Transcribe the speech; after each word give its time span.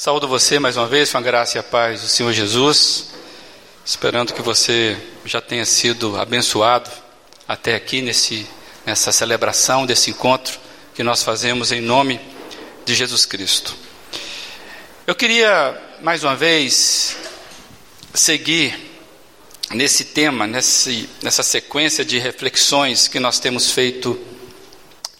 Saúdo 0.00 0.28
você 0.28 0.60
mais 0.60 0.76
uma 0.76 0.86
vez 0.86 1.10
com 1.10 1.18
a 1.18 1.20
graça 1.20 1.56
e 1.56 1.58
a 1.58 1.62
paz 1.64 2.02
do 2.02 2.06
Senhor 2.06 2.32
Jesus, 2.32 3.06
esperando 3.84 4.32
que 4.32 4.40
você 4.40 4.96
já 5.24 5.40
tenha 5.40 5.64
sido 5.64 6.16
abençoado 6.16 6.88
até 7.48 7.74
aqui 7.74 8.00
nesse, 8.00 8.46
nessa 8.86 9.10
celebração 9.10 9.84
desse 9.84 10.10
encontro 10.10 10.56
que 10.94 11.02
nós 11.02 11.24
fazemos 11.24 11.72
em 11.72 11.80
nome 11.80 12.20
de 12.86 12.94
Jesus 12.94 13.26
Cristo. 13.26 13.74
Eu 15.04 15.16
queria 15.16 15.76
mais 16.00 16.22
uma 16.22 16.36
vez 16.36 17.16
seguir 18.14 18.78
nesse 19.72 20.04
tema, 20.04 20.46
nesse, 20.46 21.10
nessa 21.20 21.42
sequência 21.42 22.04
de 22.04 22.20
reflexões 22.20 23.08
que 23.08 23.18
nós 23.18 23.40
temos 23.40 23.72
feito 23.72 24.16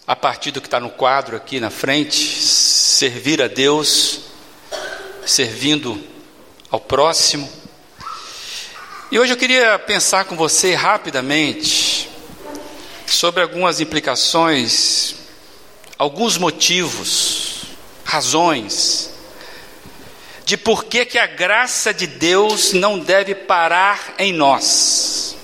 a 0.07 0.15
partir 0.15 0.51
do 0.51 0.61
que 0.61 0.67
está 0.67 0.79
no 0.79 0.89
quadro 0.89 1.35
aqui 1.35 1.59
na 1.59 1.69
frente, 1.69 2.15
servir 2.15 3.41
a 3.41 3.49
Deus 3.49 4.28
servindo 5.29 6.03
ao 6.71 6.79
próximo. 6.79 7.49
E 9.11 9.19
hoje 9.19 9.33
eu 9.33 9.37
queria 9.37 9.77
pensar 9.77 10.25
com 10.25 10.35
você 10.35 10.73
rapidamente 10.73 12.09
sobre 13.05 13.41
algumas 13.43 13.79
implicações, 13.79 15.15
alguns 15.97 16.37
motivos, 16.37 17.63
razões 18.03 19.11
de 20.45 20.57
por 20.57 20.85
que, 20.85 21.05
que 21.05 21.19
a 21.19 21.27
graça 21.27 21.93
de 21.93 22.07
Deus 22.07 22.73
não 22.73 22.97
deve 22.97 23.35
parar 23.35 24.15
em 24.17 24.33
nós. 24.33 25.35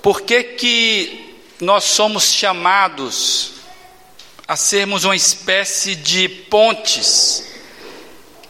Por 0.00 0.22
que, 0.22 0.42
que 0.42 1.42
nós 1.60 1.84
somos 1.84 2.24
chamados 2.24 3.53
a 4.46 4.56
sermos 4.56 5.04
uma 5.04 5.16
espécie 5.16 5.94
de 5.94 6.28
pontes 6.28 7.44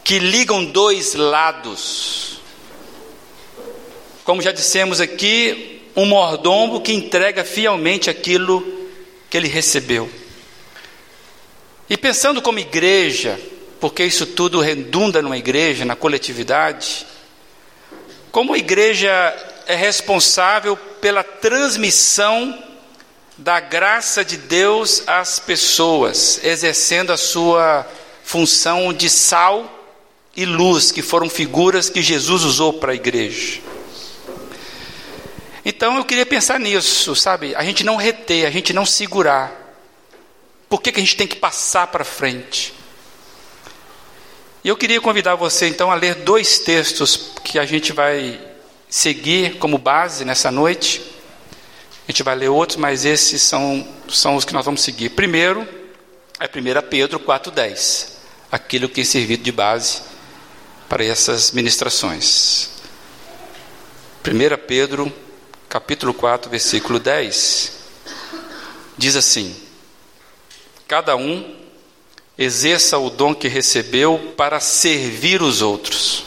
que 0.03 0.19
ligam 0.19 0.65
dois 0.65 1.15
lados. 1.15 2.41
Como 4.25 4.43
já 4.43 4.51
dissemos 4.51 5.01
aqui, 5.01 5.83
um 5.95 6.05
mordomo 6.05 6.81
que 6.81 6.93
entrega 6.93 7.45
fielmente 7.45 8.11
aquilo 8.11 8.63
que 9.31 9.37
ele 9.37 9.49
recebeu. 9.49 10.11
E 11.89 11.97
pensando 11.97 12.43
como 12.43 12.59
igreja, 12.59 13.39
porque 13.79 14.05
isso 14.05 14.27
tudo 14.27 14.61
redunda 14.61 15.23
numa 15.23 15.39
igreja, 15.39 15.85
na 15.85 15.95
coletividade, 15.95 17.07
como 18.33 18.55
a 18.55 18.59
igreja 18.59 19.11
é 19.67 19.77
responsável 19.77 20.77
pela 20.77 21.23
transmissão 21.23 22.59
da 23.37 23.59
graça 23.59 24.25
de 24.25 24.37
Deus 24.37 25.03
às 25.07 25.39
pessoas, 25.39 26.41
exercendo 26.45 27.13
a 27.13 27.17
sua 27.17 27.87
função 28.23 28.93
de 28.93 29.11
sal 29.11 29.71
e 30.37 30.45
luz, 30.45 30.93
que 30.93 31.03
foram 31.03 31.29
figuras 31.29 31.91
que 31.91 32.01
Jesus 32.01 32.45
usou 32.45 32.75
para 32.75 32.93
a 32.93 32.95
igreja. 32.95 33.61
Então 35.65 35.97
eu 35.97 36.05
queria 36.05 36.27
pensar 36.27 36.61
nisso, 36.61 37.17
sabe? 37.17 37.55
A 37.55 37.65
gente 37.65 37.85
não 37.85 37.97
reter, 37.97 38.47
a 38.47 38.51
gente 38.51 38.73
não 38.73 38.85
segurar. 38.85 39.53
Por 40.69 40.81
que, 40.81 40.93
que 40.93 41.01
a 41.01 41.03
gente 41.03 41.17
tem 41.17 41.27
que 41.27 41.37
passar 41.37 41.87
para 41.87 42.05
frente? 42.05 42.75
E 44.63 44.69
eu 44.69 44.77
queria 44.77 45.01
convidar 45.01 45.35
você 45.35 45.69
então 45.69 45.91
a 45.91 45.95
ler 45.95 46.17
dois 46.17 46.59
textos 46.59 47.33
que 47.43 47.59
a 47.59 47.67
gente 47.67 47.93
vai 47.93 48.41
seguir 48.89 49.59
como 49.59 49.77
base 49.77 50.25
nessa 50.25 50.51
noite. 50.51 51.14
A 52.07 52.13
gente 52.13 52.23
vai 52.23 52.35
ler 52.35 52.51
outros, 52.51 52.77
mas 52.77 53.07
esses 53.07 53.41
são, 53.41 53.87
são 54.09 54.37
os 54.37 54.45
que 54.45 54.53
nós 54.53 54.65
vamos 54.65 54.83
seguir. 54.83 55.11
Primeiro, 55.11 55.67
é 56.39 56.45
1 56.45 56.89
Pedro 56.89 57.19
4,10, 57.19 58.09
aquilo 58.53 58.89
que 58.89 58.97
tem 58.97 59.05
servido 59.05 59.43
de 59.43 59.51
base 59.51 60.03
para 60.87 61.03
essas 61.03 61.51
ministrações. 61.53 62.69
1 64.23 64.67
Pedro, 64.67 65.11
capítulo 65.67 66.13
4, 66.13 66.51
versículo 66.51 66.99
10, 66.99 67.73
diz 68.99 69.17
assim: 69.17 69.57
Cada 70.87 71.17
um 71.17 71.57
exerça 72.37 72.99
o 72.99 73.09
dom 73.09 73.35
que 73.35 73.49
recebeu 73.49 74.35
para 74.37 74.61
servir 74.61 75.41
os 75.41 75.63
outros, 75.63 76.25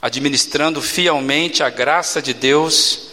administrando 0.00 0.80
fielmente 0.80 1.62
a 1.62 1.68
graça 1.68 2.22
de 2.22 2.32
Deus 2.32 3.07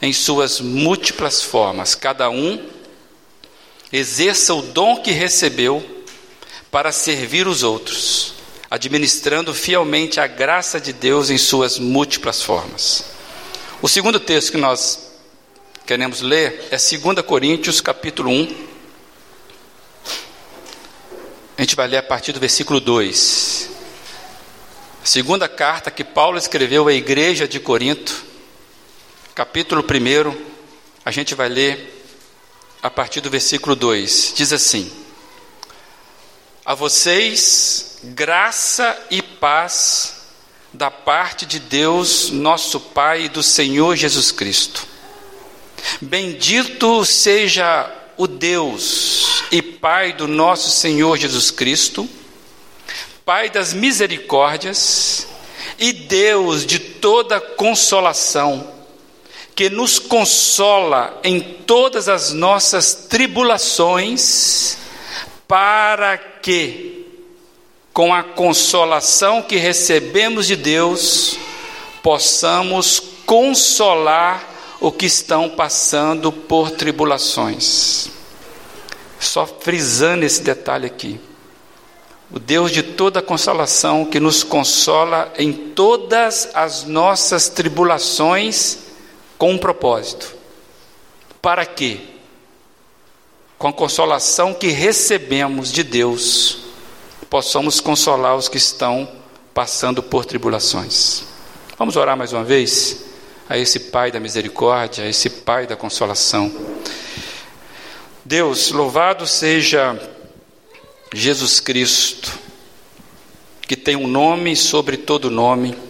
em 0.00 0.12
suas 0.12 0.60
múltiplas 0.60 1.42
formas. 1.42 1.94
Cada 1.94 2.30
um 2.30 2.62
exerça 3.92 4.54
o 4.54 4.62
dom 4.62 5.02
que 5.02 5.10
recebeu 5.10 5.84
para 6.70 6.92
servir 6.92 7.46
os 7.46 7.62
outros, 7.62 8.34
administrando 8.70 9.52
fielmente 9.52 10.20
a 10.20 10.26
graça 10.26 10.80
de 10.80 10.92
Deus 10.92 11.28
em 11.30 11.38
suas 11.38 11.78
múltiplas 11.78 12.42
formas. 12.42 13.04
O 13.82 13.88
segundo 13.88 14.20
texto 14.20 14.52
que 14.52 14.58
nós 14.58 15.10
queremos 15.86 16.20
ler 16.20 16.68
é 16.70 16.76
2 16.76 17.26
Coríntios, 17.26 17.80
capítulo 17.80 18.30
1. 18.30 18.70
A 21.58 21.62
gente 21.62 21.74
vai 21.74 21.88
ler 21.88 21.96
a 21.96 22.02
partir 22.02 22.32
do 22.32 22.40
versículo 22.40 22.78
2. 22.78 23.70
Segunda 25.02 25.48
carta 25.48 25.90
que 25.90 26.04
Paulo 26.04 26.38
escreveu 26.38 26.86
à 26.86 26.92
igreja 26.92 27.48
de 27.48 27.58
Corinto, 27.58 28.29
capítulo 29.34 29.82
1, 29.82 30.36
a 31.04 31.10
gente 31.10 31.34
vai 31.34 31.48
ler 31.48 32.04
a 32.82 32.90
partir 32.90 33.20
do 33.20 33.30
versículo 33.30 33.76
2. 33.76 34.32
Diz 34.34 34.52
assim: 34.52 34.90
A 36.64 36.74
vocês 36.74 37.98
graça 38.02 38.98
e 39.10 39.22
paz 39.22 40.16
da 40.72 40.90
parte 40.90 41.46
de 41.46 41.58
Deus, 41.58 42.30
nosso 42.30 42.80
Pai 42.80 43.24
e 43.24 43.28
do 43.28 43.42
Senhor 43.42 43.96
Jesus 43.96 44.32
Cristo. 44.32 44.86
Bendito 46.00 47.04
seja 47.04 47.90
o 48.16 48.26
Deus 48.26 49.44
e 49.52 49.62
Pai 49.62 50.12
do 50.12 50.26
nosso 50.26 50.70
Senhor 50.70 51.16
Jesus 51.16 51.50
Cristo, 51.50 52.08
Pai 53.24 53.48
das 53.48 53.72
misericórdias 53.72 55.26
e 55.78 55.92
Deus 55.92 56.66
de 56.66 56.78
toda 56.78 57.40
consolação 57.40 58.79
que 59.60 59.68
nos 59.68 59.98
consola 59.98 61.20
em 61.22 61.38
todas 61.38 62.08
as 62.08 62.32
nossas 62.32 62.94
tribulações, 62.94 64.78
para 65.46 66.16
que, 66.16 67.06
com 67.92 68.14
a 68.14 68.22
consolação 68.22 69.42
que 69.42 69.58
recebemos 69.58 70.46
de 70.46 70.56
Deus, 70.56 71.36
possamos 72.02 73.02
consolar 73.26 74.48
o 74.80 74.90
que 74.90 75.04
estão 75.04 75.50
passando 75.50 76.32
por 76.32 76.70
tribulações. 76.70 78.08
Só 79.18 79.46
frisando 79.46 80.24
esse 80.24 80.40
detalhe 80.40 80.86
aqui. 80.86 81.20
O 82.32 82.38
Deus 82.38 82.70
de 82.70 82.82
toda 82.82 83.20
consolação 83.20 84.06
que 84.06 84.18
nos 84.18 84.42
consola 84.42 85.30
em 85.36 85.52
todas 85.52 86.48
as 86.54 86.84
nossas 86.84 87.50
tribulações 87.50 88.88
com 89.40 89.52
um 89.52 89.58
propósito. 89.58 90.36
Para 91.40 91.64
quê? 91.64 91.98
Com 93.56 93.68
a 93.68 93.72
consolação 93.72 94.52
que 94.52 94.68
recebemos 94.68 95.72
de 95.72 95.82
Deus, 95.82 96.58
possamos 97.30 97.80
consolar 97.80 98.36
os 98.36 98.50
que 98.50 98.58
estão 98.58 99.10
passando 99.54 100.02
por 100.02 100.26
tribulações. 100.26 101.24
Vamos 101.78 101.96
orar 101.96 102.18
mais 102.18 102.34
uma 102.34 102.44
vez 102.44 103.06
a 103.48 103.56
esse 103.56 103.80
Pai 103.80 104.12
da 104.12 104.20
misericórdia, 104.20 105.04
a 105.04 105.08
esse 105.08 105.30
Pai 105.30 105.66
da 105.66 105.74
consolação. 105.74 106.52
Deus, 108.22 108.70
louvado 108.70 109.26
seja 109.26 109.98
Jesus 111.14 111.60
Cristo, 111.60 112.38
que 113.62 113.74
tem 113.74 113.96
um 113.96 114.06
nome 114.06 114.54
sobre 114.54 114.98
todo 114.98 115.30
nome 115.30 115.89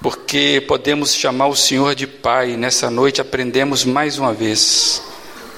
porque 0.00 0.64
podemos 0.66 1.12
chamar 1.14 1.48
o 1.48 1.56
Senhor 1.56 1.94
de 1.94 2.06
Pai. 2.06 2.56
Nessa 2.56 2.90
noite 2.90 3.20
aprendemos 3.20 3.84
mais 3.84 4.18
uma 4.18 4.32
vez, 4.32 5.02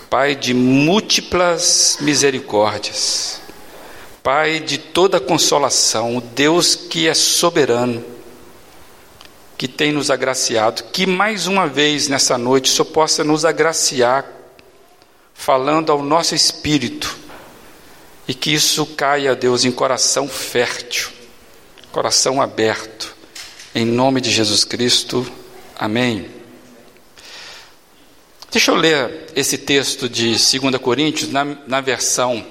Pai 0.08 0.34
de 0.34 0.54
múltiplas 0.54 1.98
misericórdias, 2.00 3.40
Pai 4.22 4.60
de 4.60 4.78
toda 4.78 5.20
consolação, 5.20 6.16
o 6.16 6.20
Deus 6.20 6.74
que 6.74 7.06
é 7.06 7.14
soberano, 7.14 8.02
que 9.56 9.68
tem 9.68 9.92
nos 9.92 10.10
agraciado, 10.10 10.84
que 10.84 11.06
mais 11.06 11.46
uma 11.46 11.66
vez 11.66 12.08
nessa 12.08 12.38
noite 12.38 12.70
só 12.70 12.82
possa 12.82 13.22
nos 13.22 13.44
agraciar, 13.44 14.24
falando 15.34 15.92
ao 15.92 16.02
nosso 16.02 16.34
espírito, 16.34 17.16
e 18.26 18.32
que 18.32 18.52
isso 18.54 18.86
caia, 18.86 19.34
Deus, 19.34 19.64
em 19.64 19.72
coração 19.72 20.28
fértil, 20.28 21.10
coração 21.92 22.40
aberto 22.40 23.19
em 23.74 23.84
nome 23.84 24.20
de 24.20 24.30
Jesus 24.30 24.64
Cristo, 24.64 25.30
amém. 25.76 26.28
Deixa 28.50 28.72
eu 28.72 28.74
ler 28.74 29.30
esse 29.36 29.56
texto 29.56 30.08
de 30.08 30.30
2 30.30 30.76
Coríntios 30.82 31.30
na, 31.30 31.44
na 31.44 31.80
versão 31.80 32.44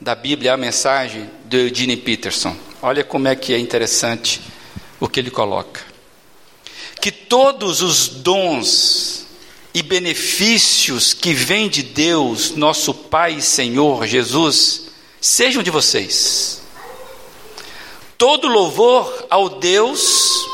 da 0.00 0.14
Bíblia, 0.14 0.54
a 0.54 0.56
mensagem 0.56 1.30
de 1.44 1.68
Eugene 1.68 1.98
Peterson. 1.98 2.56
Olha 2.80 3.04
como 3.04 3.28
é 3.28 3.36
que 3.36 3.52
é 3.52 3.58
interessante 3.58 4.40
o 4.98 5.06
que 5.06 5.20
ele 5.20 5.30
coloca. 5.30 5.82
Que 6.98 7.12
todos 7.12 7.82
os 7.82 8.08
dons 8.08 9.26
e 9.74 9.82
benefícios 9.82 11.12
que 11.12 11.34
vêm 11.34 11.68
de 11.68 11.82
Deus, 11.82 12.56
nosso 12.56 12.94
Pai 12.94 13.34
e 13.34 13.42
Senhor 13.42 14.06
Jesus, 14.06 14.88
sejam 15.20 15.62
de 15.62 15.70
vocês. 15.70 16.59
Todo 18.20 18.48
louvor 18.48 19.26
ao 19.30 19.48
Deus 19.48 20.46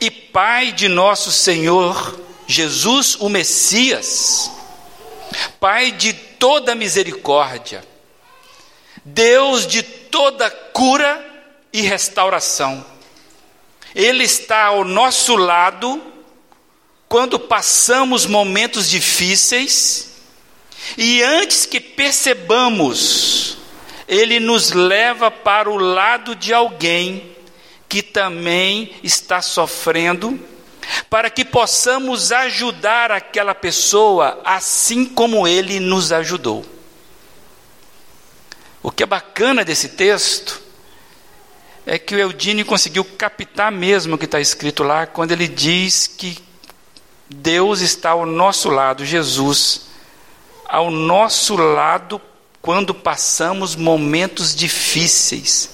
e 0.00 0.08
Pai 0.08 0.70
de 0.70 0.86
nosso 0.86 1.32
Senhor 1.32 2.16
Jesus, 2.46 3.16
o 3.18 3.28
Messias, 3.28 4.48
Pai 5.58 5.90
de 5.90 6.12
toda 6.12 6.76
misericórdia, 6.76 7.84
Deus 9.04 9.66
de 9.66 9.82
toda 9.82 10.48
cura 10.48 11.48
e 11.72 11.80
restauração. 11.80 12.86
Ele 13.92 14.22
está 14.22 14.66
ao 14.66 14.84
nosso 14.84 15.34
lado 15.34 16.00
quando 17.08 17.36
passamos 17.36 18.26
momentos 18.26 18.88
difíceis 18.88 20.12
e 20.96 21.20
antes 21.20 21.66
que 21.66 21.80
percebamos, 21.80 23.56
ele 24.10 24.40
nos 24.40 24.72
leva 24.72 25.30
para 25.30 25.70
o 25.70 25.76
lado 25.76 26.34
de 26.34 26.52
alguém 26.52 27.30
que 27.88 28.02
também 28.02 28.92
está 29.04 29.40
sofrendo, 29.40 30.36
para 31.08 31.30
que 31.30 31.44
possamos 31.44 32.32
ajudar 32.32 33.12
aquela 33.12 33.54
pessoa 33.54 34.40
assim 34.44 35.04
como 35.04 35.46
ele 35.46 35.78
nos 35.78 36.10
ajudou. 36.10 36.66
O 38.82 38.90
que 38.90 39.04
é 39.04 39.06
bacana 39.06 39.64
desse 39.64 39.90
texto 39.90 40.60
é 41.86 41.96
que 41.96 42.16
o 42.16 42.18
Eudine 42.18 42.64
conseguiu 42.64 43.04
captar 43.04 43.70
mesmo 43.70 44.16
o 44.16 44.18
que 44.18 44.24
está 44.24 44.40
escrito 44.40 44.82
lá, 44.82 45.06
quando 45.06 45.30
ele 45.30 45.46
diz 45.46 46.08
que 46.08 46.36
Deus 47.28 47.80
está 47.80 48.10
ao 48.10 48.26
nosso 48.26 48.70
lado, 48.70 49.04
Jesus, 49.04 49.86
ao 50.68 50.90
nosso 50.90 51.56
lado 51.56 52.20
quando 52.62 52.94
passamos 52.94 53.74
momentos 53.74 54.54
difíceis. 54.54 55.70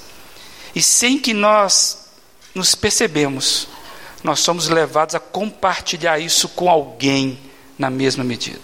E 0.75 0.83
sem 0.83 1.19
que 1.19 1.35
nós 1.35 2.11
nos 2.55 2.75
percebemos, 2.75 3.69
nós 4.23 4.41
somos 4.41 4.69
levados 4.69 5.15
a 5.15 5.21
compartilhar 5.21 6.19
isso 6.19 6.49
com 6.49 6.71
alguém 6.71 7.38
na 7.79 7.91
mesma 7.91 8.25
medida. 8.25 8.61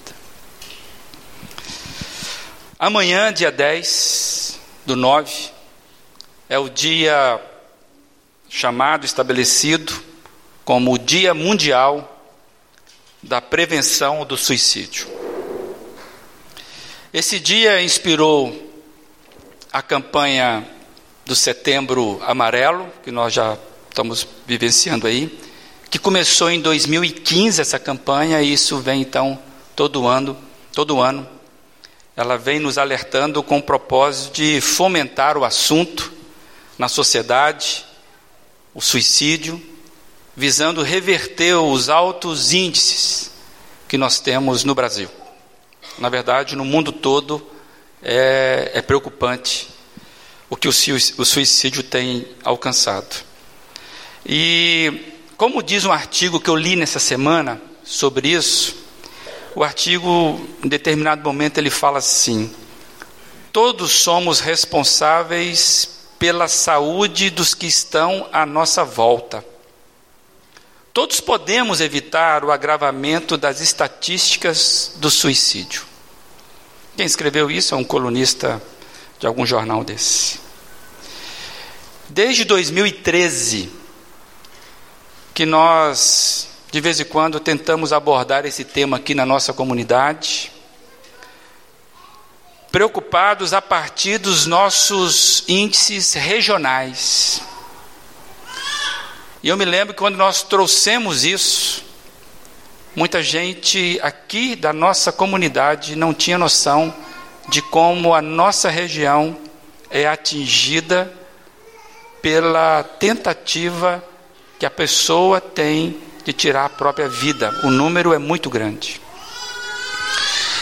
Amanhã, 2.78 3.32
dia 3.32 3.52
10 3.52 4.58
do 4.84 4.96
9, 4.96 5.50
é 6.48 6.58
o 6.58 6.68
dia 6.68 7.40
chamado, 8.48 9.06
estabelecido 9.06 10.02
como 10.64 10.92
o 10.92 10.98
Dia 10.98 11.32
Mundial 11.32 12.20
da 13.22 13.40
Prevenção 13.40 14.24
do 14.26 14.36
Suicídio. 14.36 15.06
Esse 17.12 17.38
dia 17.38 17.82
inspirou 17.82 18.72
a 19.70 19.82
campanha 19.82 20.66
do 21.26 21.36
Setembro 21.36 22.18
Amarelo, 22.24 22.90
que 23.04 23.10
nós 23.10 23.34
já 23.34 23.58
estamos 23.90 24.26
vivenciando 24.46 25.06
aí, 25.06 25.38
que 25.90 25.98
começou 25.98 26.50
em 26.50 26.58
2015 26.58 27.60
essa 27.60 27.78
campanha 27.78 28.40
e 28.40 28.54
isso 28.54 28.78
vem 28.78 29.02
então 29.02 29.38
todo 29.76 30.06
ano, 30.06 30.34
todo 30.72 31.02
ano 31.02 31.28
ela 32.16 32.38
vem 32.38 32.58
nos 32.58 32.78
alertando 32.78 33.42
com 33.42 33.58
o 33.58 33.62
propósito 33.62 34.32
de 34.36 34.62
fomentar 34.62 35.36
o 35.36 35.44
assunto 35.44 36.10
na 36.78 36.88
sociedade, 36.88 37.84
o 38.72 38.80
suicídio, 38.80 39.60
visando 40.34 40.82
reverter 40.82 41.56
os 41.56 41.90
altos 41.90 42.54
índices 42.54 43.30
que 43.86 43.98
nós 43.98 44.18
temos 44.18 44.64
no 44.64 44.74
Brasil. 44.74 45.10
Na 45.98 46.08
verdade, 46.08 46.56
no 46.56 46.64
mundo 46.64 46.92
todo 46.92 47.46
é, 48.02 48.72
é 48.74 48.82
preocupante 48.82 49.68
o 50.48 50.56
que 50.56 50.68
o 50.68 50.72
suicídio 50.72 51.82
tem 51.82 52.26
alcançado. 52.44 53.24
E, 54.26 55.14
como 55.36 55.62
diz 55.62 55.84
um 55.84 55.92
artigo 55.92 56.38
que 56.38 56.50
eu 56.50 56.56
li 56.56 56.76
nessa 56.76 56.98
semana 56.98 57.60
sobre 57.84 58.28
isso, 58.28 58.76
o 59.54 59.62
artigo, 59.62 60.40
em 60.64 60.68
determinado 60.68 61.22
momento, 61.22 61.58
ele 61.58 61.70
fala 61.70 61.98
assim: 61.98 62.52
todos 63.52 63.92
somos 63.92 64.40
responsáveis 64.40 66.00
pela 66.18 66.48
saúde 66.48 67.30
dos 67.30 67.54
que 67.54 67.66
estão 67.66 68.28
à 68.32 68.46
nossa 68.46 68.84
volta. 68.84 69.44
Todos 70.92 71.20
podemos 71.20 71.80
evitar 71.80 72.44
o 72.44 72.50
agravamento 72.50 73.36
das 73.36 73.60
estatísticas 73.60 74.92
do 74.96 75.10
suicídio. 75.10 75.84
Quem 76.96 77.06
escreveu 77.06 77.50
isso 77.50 77.74
é 77.74 77.78
um 77.78 77.84
colunista 77.84 78.62
de 79.18 79.26
algum 79.26 79.46
jornal 79.46 79.82
desse. 79.82 80.38
Desde 82.08 82.44
2013, 82.44 83.70
que 85.32 85.46
nós 85.46 86.52
de 86.72 86.80
vez 86.80 86.98
em 86.98 87.04
quando 87.04 87.38
tentamos 87.38 87.92
abordar 87.92 88.46
esse 88.46 88.64
tema 88.64 88.96
aqui 88.96 89.14
na 89.14 89.26
nossa 89.26 89.52
comunidade, 89.52 90.50
preocupados 92.70 93.52
a 93.52 93.60
partir 93.60 94.16
dos 94.16 94.46
nossos 94.46 95.44
índices 95.46 96.14
regionais. 96.14 97.42
E 99.42 99.48
eu 99.48 99.56
me 99.56 99.64
lembro 99.64 99.92
que 99.92 99.98
quando 99.98 100.16
nós 100.16 100.44
trouxemos 100.44 101.24
isso, 101.24 101.84
muita 102.94 103.20
gente 103.20 103.98
aqui 104.00 104.54
da 104.54 104.72
nossa 104.72 105.10
comunidade 105.10 105.96
não 105.96 106.14
tinha 106.14 106.38
noção 106.38 106.94
de 107.48 107.60
como 107.60 108.14
a 108.14 108.22
nossa 108.22 108.70
região 108.70 109.36
é 109.90 110.06
atingida 110.06 111.12
pela 112.22 112.84
tentativa 112.84 114.02
que 114.60 114.64
a 114.64 114.70
pessoa 114.70 115.40
tem 115.40 116.00
de 116.24 116.32
tirar 116.32 116.66
a 116.66 116.68
própria 116.68 117.08
vida. 117.08 117.52
O 117.64 117.70
número 117.70 118.12
é 118.12 118.18
muito 118.18 118.48
grande. 118.48 119.00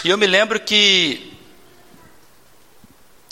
E 0.02 0.08
eu 0.08 0.16
me 0.16 0.26
lembro 0.26 0.58
que, 0.58 1.36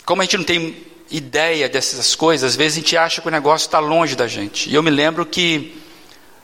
como 0.04 0.20
a 0.20 0.24
gente 0.26 0.36
não 0.36 0.44
tem 0.44 0.87
ideia 1.10 1.68
dessas 1.68 2.14
coisas, 2.14 2.50
às 2.50 2.56
vezes 2.56 2.78
a 2.78 2.80
gente 2.80 2.96
acha 2.96 3.20
que 3.20 3.28
o 3.28 3.30
negócio 3.30 3.66
está 3.66 3.78
longe 3.78 4.14
da 4.14 4.26
gente. 4.26 4.68
E 4.68 4.74
eu 4.74 4.82
me 4.82 4.90
lembro 4.90 5.24
que, 5.24 5.80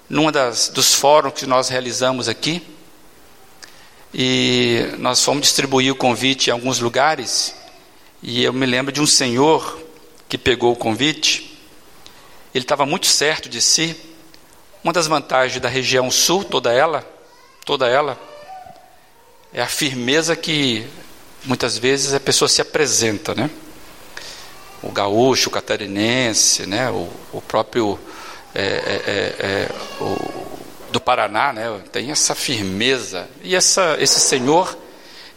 num 0.08 0.30
dos 0.30 0.94
fóruns 0.94 1.34
que 1.34 1.46
nós 1.46 1.68
realizamos 1.68 2.28
aqui, 2.28 2.62
e 4.12 4.94
nós 4.98 5.22
fomos 5.22 5.42
distribuir 5.42 5.92
o 5.92 5.96
convite 5.96 6.48
em 6.48 6.52
alguns 6.52 6.78
lugares, 6.78 7.54
e 8.22 8.44
eu 8.44 8.52
me 8.52 8.64
lembro 8.64 8.92
de 8.92 9.00
um 9.00 9.06
senhor 9.06 9.80
que 10.28 10.38
pegou 10.38 10.72
o 10.72 10.76
convite, 10.76 11.58
ele 12.54 12.64
estava 12.64 12.86
muito 12.86 13.06
certo 13.06 13.48
de 13.48 13.60
si, 13.60 13.96
uma 14.82 14.92
das 14.92 15.06
vantagens 15.06 15.60
da 15.60 15.68
região 15.68 16.10
sul, 16.10 16.44
toda 16.44 16.72
ela, 16.72 17.04
toda 17.64 17.88
ela, 17.88 18.18
é 19.52 19.60
a 19.62 19.66
firmeza 19.66 20.36
que 20.36 20.86
muitas 21.44 21.76
vezes 21.76 22.14
a 22.14 22.20
pessoa 22.20 22.48
se 22.48 22.62
apresenta, 22.62 23.34
né? 23.34 23.50
O 24.84 24.92
gaúcho, 24.92 25.48
o 25.48 25.52
catarinense, 25.52 26.66
né? 26.66 26.90
O, 26.90 27.08
o 27.32 27.40
próprio 27.40 27.98
é, 28.54 28.62
é, 28.62 28.66
é, 28.66 29.46
é 29.46 29.70
o, 30.00 30.44
do 30.92 31.00
Paraná, 31.00 31.52
né? 31.52 31.80
Tem 31.90 32.10
essa 32.10 32.34
firmeza 32.34 33.28
e 33.42 33.56
essa, 33.56 33.96
esse 33.98 34.20
senhor, 34.20 34.78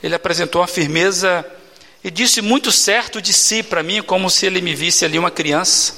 ele 0.03 0.13
apresentou 0.13 0.61
uma 0.61 0.67
firmeza 0.67 1.45
e 2.03 2.11
disse 2.11 2.41
muito 2.41 2.71
certo 2.71 3.21
de 3.21 3.33
si 3.33 3.63
para 3.63 3.81
mim, 3.81 4.03
como 4.03 4.29
se 4.29 4.45
ele 4.45 4.61
me 4.61 4.75
visse 4.75 5.03
ali 5.03 5.17
uma 5.17 5.31
criança. 5.31 5.95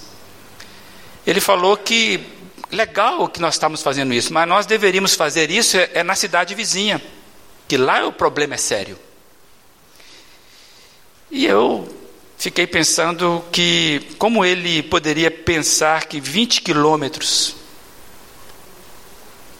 Ele 1.27 1.41
falou 1.41 1.75
que 1.75 2.23
legal 2.71 3.27
que 3.27 3.41
nós 3.41 3.55
estamos 3.55 3.81
fazendo 3.81 4.13
isso, 4.13 4.31
mas 4.33 4.47
nós 4.47 4.65
deveríamos 4.65 5.15
fazer 5.15 5.51
isso 5.51 5.75
é, 5.75 5.89
é 5.95 6.03
na 6.03 6.15
cidade 6.15 6.55
vizinha, 6.55 7.01
que 7.67 7.77
lá 7.77 8.05
o 8.07 8.13
problema 8.13 8.55
é 8.55 8.57
sério. 8.57 8.97
E 11.29 11.45
eu 11.45 11.98
fiquei 12.39 12.65
pensando 12.65 13.43
que 13.51 14.15
como 14.17 14.45
ele 14.45 14.81
poderia 14.81 15.29
pensar 15.29 16.05
que 16.05 16.21
20 16.21 16.61
quilômetros 16.61 17.55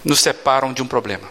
nos 0.04 0.22
separam 0.22 0.72
de 0.72 0.82
um 0.82 0.88
problema. 0.88 1.30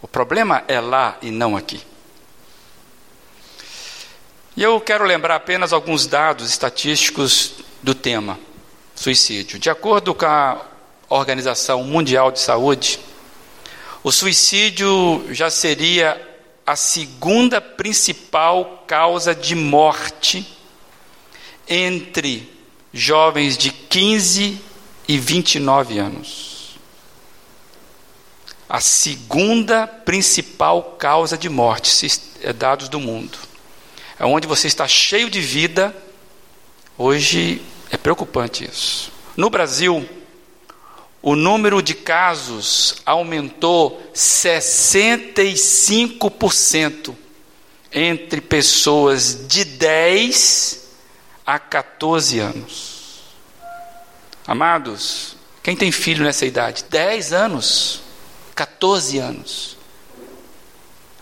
O 0.00 0.08
problema 0.08 0.64
é 0.66 0.80
lá 0.80 1.18
e 1.20 1.30
não 1.30 1.54
aqui. 1.54 1.82
E 4.56 4.62
eu 4.62 4.80
quero 4.80 5.04
lembrar 5.04 5.36
apenas 5.36 5.70
alguns 5.70 6.06
dados 6.06 6.48
estatísticos 6.48 7.56
do 7.82 7.94
tema 7.94 8.40
suicídio. 8.94 9.58
De 9.58 9.68
acordo 9.68 10.14
com 10.14 10.24
a 10.24 10.64
Organização 11.10 11.84
Mundial 11.84 12.32
de 12.32 12.40
Saúde, 12.40 12.98
o 14.02 14.10
suicídio 14.10 15.26
já 15.30 15.50
seria 15.50 16.29
a 16.66 16.76
segunda 16.76 17.60
principal 17.60 18.84
causa 18.86 19.34
de 19.34 19.54
morte 19.54 20.46
entre 21.68 22.50
jovens 22.92 23.56
de 23.56 23.70
15 23.70 24.60
e 25.08 25.18
29 25.18 25.98
anos. 25.98 26.78
A 28.68 28.80
segunda 28.80 29.86
principal 29.86 30.96
causa 30.98 31.36
de 31.36 31.48
morte, 31.48 32.08
é 32.42 32.52
dados 32.52 32.88
do 32.88 33.00
mundo. 33.00 33.36
É 34.18 34.24
onde 34.24 34.46
você 34.46 34.68
está 34.68 34.86
cheio 34.86 35.28
de 35.28 35.40
vida. 35.40 35.96
Hoje 36.96 37.62
é 37.90 37.96
preocupante 37.96 38.64
isso. 38.64 39.10
No 39.36 39.50
Brasil, 39.50 40.08
o 41.22 41.36
número 41.36 41.82
de 41.82 41.92
casos 41.94 42.96
aumentou 43.04 44.02
65% 44.14 47.14
entre 47.92 48.40
pessoas 48.40 49.46
de 49.46 49.62
10 49.64 50.88
a 51.44 51.58
14 51.58 52.38
anos. 52.38 53.20
Amados, 54.46 55.36
quem 55.62 55.76
tem 55.76 55.92
filho 55.92 56.24
nessa 56.24 56.46
idade? 56.46 56.86
10 56.88 57.34
anos, 57.34 58.00
14 58.54 59.18
anos. 59.18 59.76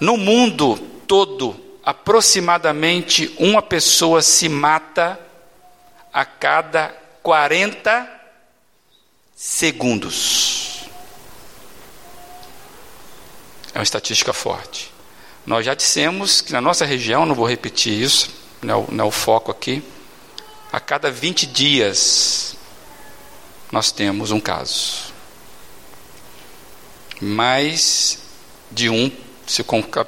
No 0.00 0.16
mundo 0.16 0.76
todo, 1.06 1.54
aproximadamente 1.84 3.34
uma 3.38 3.62
pessoa 3.62 4.20
se 4.22 4.48
mata 4.48 5.18
a 6.12 6.24
cada 6.24 7.01
40 7.22 8.08
segundos. 9.34 10.84
É 13.74 13.78
uma 13.78 13.82
estatística 13.82 14.32
forte. 14.32 14.92
Nós 15.46 15.64
já 15.64 15.74
dissemos 15.74 16.40
que 16.40 16.52
na 16.52 16.60
nossa 16.60 16.84
região, 16.84 17.26
não 17.26 17.34
vou 17.34 17.48
repetir 17.48 17.92
isso, 17.92 18.30
não 18.60 18.84
é 18.88 18.92
não 18.92 19.04
é 19.04 19.08
o 19.08 19.10
foco 19.10 19.50
aqui, 19.50 19.82
a 20.72 20.78
cada 20.78 21.10
20 21.10 21.46
dias 21.46 22.56
nós 23.70 23.90
temos 23.90 24.30
um 24.30 24.40
caso. 24.40 25.12
Mais 27.20 28.18
de 28.70 28.88
um 28.88 29.10
se 29.46 29.64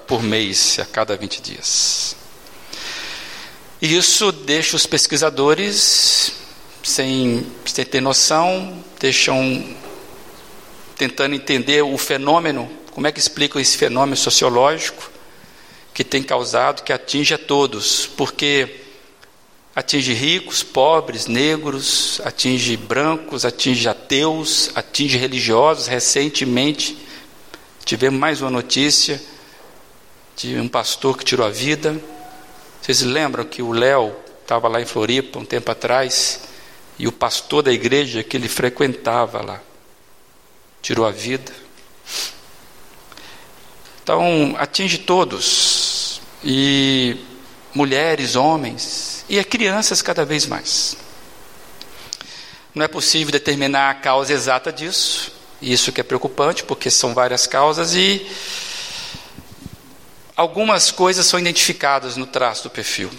por 0.07 0.23
mês, 0.23 0.79
a 0.79 0.87
cada 0.87 1.17
20 1.17 1.43
dias. 1.43 2.17
Isso 3.81 4.33
deixa 4.33 4.77
os 4.77 4.87
pesquisadores 4.87 6.33
sem, 6.85 7.45
ter 7.91 8.01
noção, 8.01 8.85
deixam 9.01 9.75
tentando 10.97 11.35
entender 11.35 11.83
o 11.83 11.97
fenômeno, 11.97 12.71
como 12.93 13.07
é 13.07 13.13
que 13.13 13.19
explicam 13.19 13.61
esse 13.61 13.77
fenômeno 13.77 14.17
sociológico 14.17 15.11
que 15.93 16.05
tem 16.05 16.23
causado, 16.23 16.83
que 16.83 16.93
atinge 16.93 17.35
a 17.35 17.39
todos, 17.39 18.07
porque 18.07 18.81
atinge 19.75 20.13
ricos, 20.13 20.63
pobres, 20.63 21.27
negros, 21.27 22.21
atinge 22.25 22.77
brancos, 22.77 23.45
atinge 23.45 23.89
ateus, 23.89 24.71
atinge 24.75 25.17
religiosos. 25.17 25.87
Recentemente 25.87 26.99
tivemos 27.85 28.21
mais 28.21 28.41
uma 28.41 28.51
notícia 28.51 29.21
de 30.37 30.57
um 30.57 30.69
pastor 30.69 31.17
que 31.17 31.25
tirou 31.25 31.47
a 31.47 31.51
vida. 31.51 31.99
Vocês 32.83 33.01
lembram 33.03 33.45
que 33.45 33.63
o 33.63 33.73
Léo 33.73 34.15
estava 34.43 34.69
lá 34.69 34.81
em 34.81 34.87
Floripa 34.87 35.39
um 35.39 35.45
tempo 35.45 35.71
atrás 35.71 36.54
e 36.99 37.09
o 37.09 37.13
pastor 37.13 37.63
da 37.63 37.73
igreja 37.73 38.23
que 38.23 38.37
ele 38.37 38.49
frequentava 38.49 39.43
lá 39.43 39.61
tirou 40.81 41.07
a 41.07 41.11
vida. 41.11 41.51
Então, 44.03 44.55
atinge 44.59 44.99
todos, 44.99 46.21
e 46.45 47.17
mulheres, 47.75 48.37
homens, 48.37 49.25
e 49.29 49.43
crianças 49.43 50.03
cada 50.03 50.27
vez 50.27 50.47
mais. 50.47 50.97
Não 52.75 52.85
é 52.85 52.89
possível 52.89 53.33
determinar 53.33 53.91
a 53.91 53.95
causa 53.95 54.33
exata 54.33 54.71
disso, 54.71 55.33
isso 55.63 55.91
que 55.91 56.01
é 56.01 56.05
preocupante, 56.05 56.65
porque 56.65 56.91
são 56.91 57.15
várias 57.15 57.47
causas 57.47 57.95
e 57.95 58.27
algumas 60.37 60.91
coisas 60.91 61.27
são 61.27 61.41
identificadas 61.41 62.17
no 62.17 62.27
traço 62.27 62.65
do 62.65 62.71
perfil. 62.71 63.11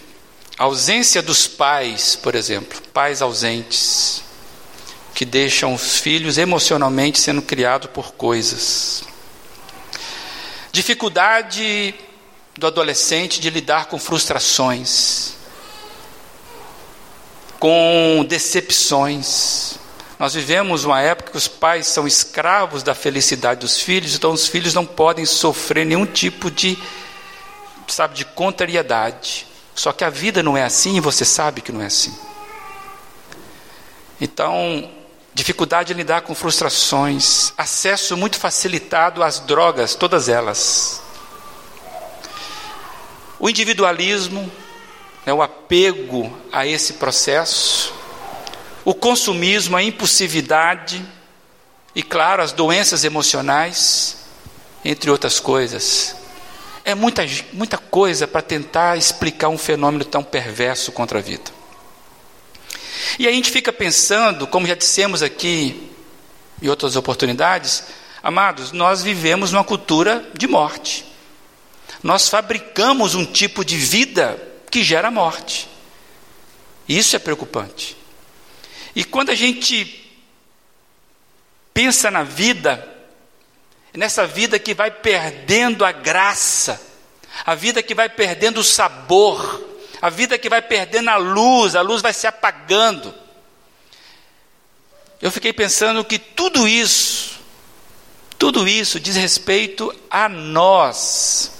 A 0.58 0.64
ausência 0.64 1.22
dos 1.22 1.48
pais, 1.48 2.16
por 2.16 2.34
exemplo, 2.34 2.82
pais 2.94 3.22
ausentes, 3.22 4.24
que 5.14 5.26
deixam 5.26 5.74
os 5.74 5.98
filhos 6.00 6.38
emocionalmente 6.38 7.20
sendo 7.20 7.42
criados 7.42 7.90
por 7.90 8.14
coisas. 8.14 9.04
Dificuldade 10.72 11.94
do 12.58 12.68
adolescente 12.68 13.42
de 13.42 13.50
lidar 13.50 13.88
com 13.88 14.00
frustrações, 14.00 15.34
com 17.60 18.26
decepções. 18.26 19.78
Nós 20.18 20.34
vivemos 20.36 20.86
uma 20.86 21.02
época 21.02 21.32
que 21.32 21.38
os 21.38 21.50
pais 21.50 21.88
são 21.88 22.08
escravos 22.08 22.82
da 22.82 22.96
felicidade 22.96 23.60
dos 23.60 23.78
filhos, 23.78 24.16
então 24.16 24.32
os 24.32 24.48
filhos 24.48 24.74
não 24.74 24.86
podem 24.86 25.26
sofrer 25.26 25.86
nenhum 25.86 26.06
tipo 26.06 26.50
de, 26.50 26.78
sabe, 27.90 28.16
de 28.16 28.24
contrariedade. 28.24 29.48
Só 29.75 29.91
que 29.91 30.05
a 30.05 30.10
vida 30.10 30.41
não 30.41 30.55
é 30.55 30.63
assim 30.63 30.96
e 30.96 31.01
você 31.01 31.25
sabe 31.25 31.62
que 31.62 31.72
não 31.72 31.82
é 31.82 31.88
assim. 31.88 32.17
Então, 34.20 34.89
dificuldade 35.34 35.91
em 35.91 35.98
lidar 35.98 36.22
com 36.22 36.34
frustrações, 36.34 37.53
acesso 37.58 38.15
muito 38.15 38.39
facilitado 38.39 39.22
às 39.22 39.41
drogas, 39.41 39.94
todas 39.94 40.29
elas. 40.29 41.01
O 43.38 43.50
individualismo, 43.50 44.50
né, 45.25 45.34
o 45.34 45.41
apego 45.41 46.36
a 46.53 46.65
esse 46.65 46.94
processo, 46.94 47.94
o 48.86 48.94
consumismo, 48.94 49.75
a 49.75 49.84
impulsividade 49.84 51.05
e, 51.94 52.01
claro, 52.01 52.41
as 52.41 52.53
doenças 52.53 53.03
emocionais, 53.03 54.17
entre 54.86 55.12
outras 55.12 55.39
coisas. 55.39 56.15
É 56.86 56.94
muita, 56.94 57.24
muita 57.51 57.80
coisa 57.80 58.27
para 58.27 58.44
tentar 58.44 58.96
explicar 58.96 59.50
um 59.50 59.58
fenômeno 59.58 60.06
tão 60.06 60.24
perverso 60.24 60.92
contra 60.92 61.18
a 61.18 61.22
vida. 61.22 61.51
E 63.18 63.27
a 63.27 63.32
gente 63.32 63.50
fica 63.50 63.74
pensando, 63.74 64.46
como 64.46 64.68
já 64.68 64.75
dissemos 64.75 65.24
aqui 65.24 65.92
em 66.62 66.70
outras 66.70 66.96
oportunidades, 66.96 67.86
amados, 68.22 68.72
nós 68.72 69.01
vivemos 69.01 69.51
numa 69.51 69.63
cultura 69.63 70.30
de 70.36 70.48
morte. 70.48 71.06
Nós 72.04 72.30
fabricamos 72.30 73.15
um 73.15 73.25
tipo 73.25 73.65
de 73.65 73.77
vida 73.77 74.39
que 74.70 74.84
gera 74.84 75.10
morte. 75.10 75.68
Isso 76.88 77.15
é 77.15 77.20
preocupante. 77.20 77.98
E 78.96 79.04
quando 79.04 79.32
a 79.32 79.36
gente 79.36 80.08
pensa 81.74 82.12
na 82.12 82.24
vida, 82.24 82.95
nessa 83.96 84.28
vida 84.28 84.60
que 84.60 84.74
vai 84.74 84.92
perdendo 84.92 85.86
a 85.86 85.92
graça, 85.92 86.82
a 87.46 87.56
vida 87.56 87.82
que 87.82 87.96
vai 87.96 88.10
perdendo 88.10 88.60
o 88.60 88.64
sabor, 88.64 89.64
a 90.02 90.10
vida 90.10 90.38
que 90.38 90.50
vai 90.50 90.62
perdendo 90.62 91.10
a 91.10 91.16
luz, 91.16 91.75
a 91.75 91.82
luz 91.82 92.02
vai 92.02 92.14
se 92.14 92.28
apagando. 92.28 93.14
Eu 95.22 95.32
fiquei 95.32 95.54
pensando 95.54 96.04
que 96.04 96.20
tudo 96.20 96.68
isso, 96.68 97.40
tudo 98.38 98.68
isso 98.68 99.00
diz 99.00 99.16
respeito 99.16 99.94
a 100.10 100.28
nós, 100.28 101.52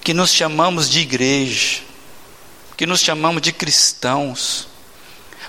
que 0.00 0.12
nos 0.12 0.32
chamamos 0.32 0.90
de 0.90 1.00
igreja, 1.00 1.80
que 2.76 2.86
nos 2.86 3.00
chamamos 3.00 3.40
de 3.40 3.52
cristãos, 3.52 4.68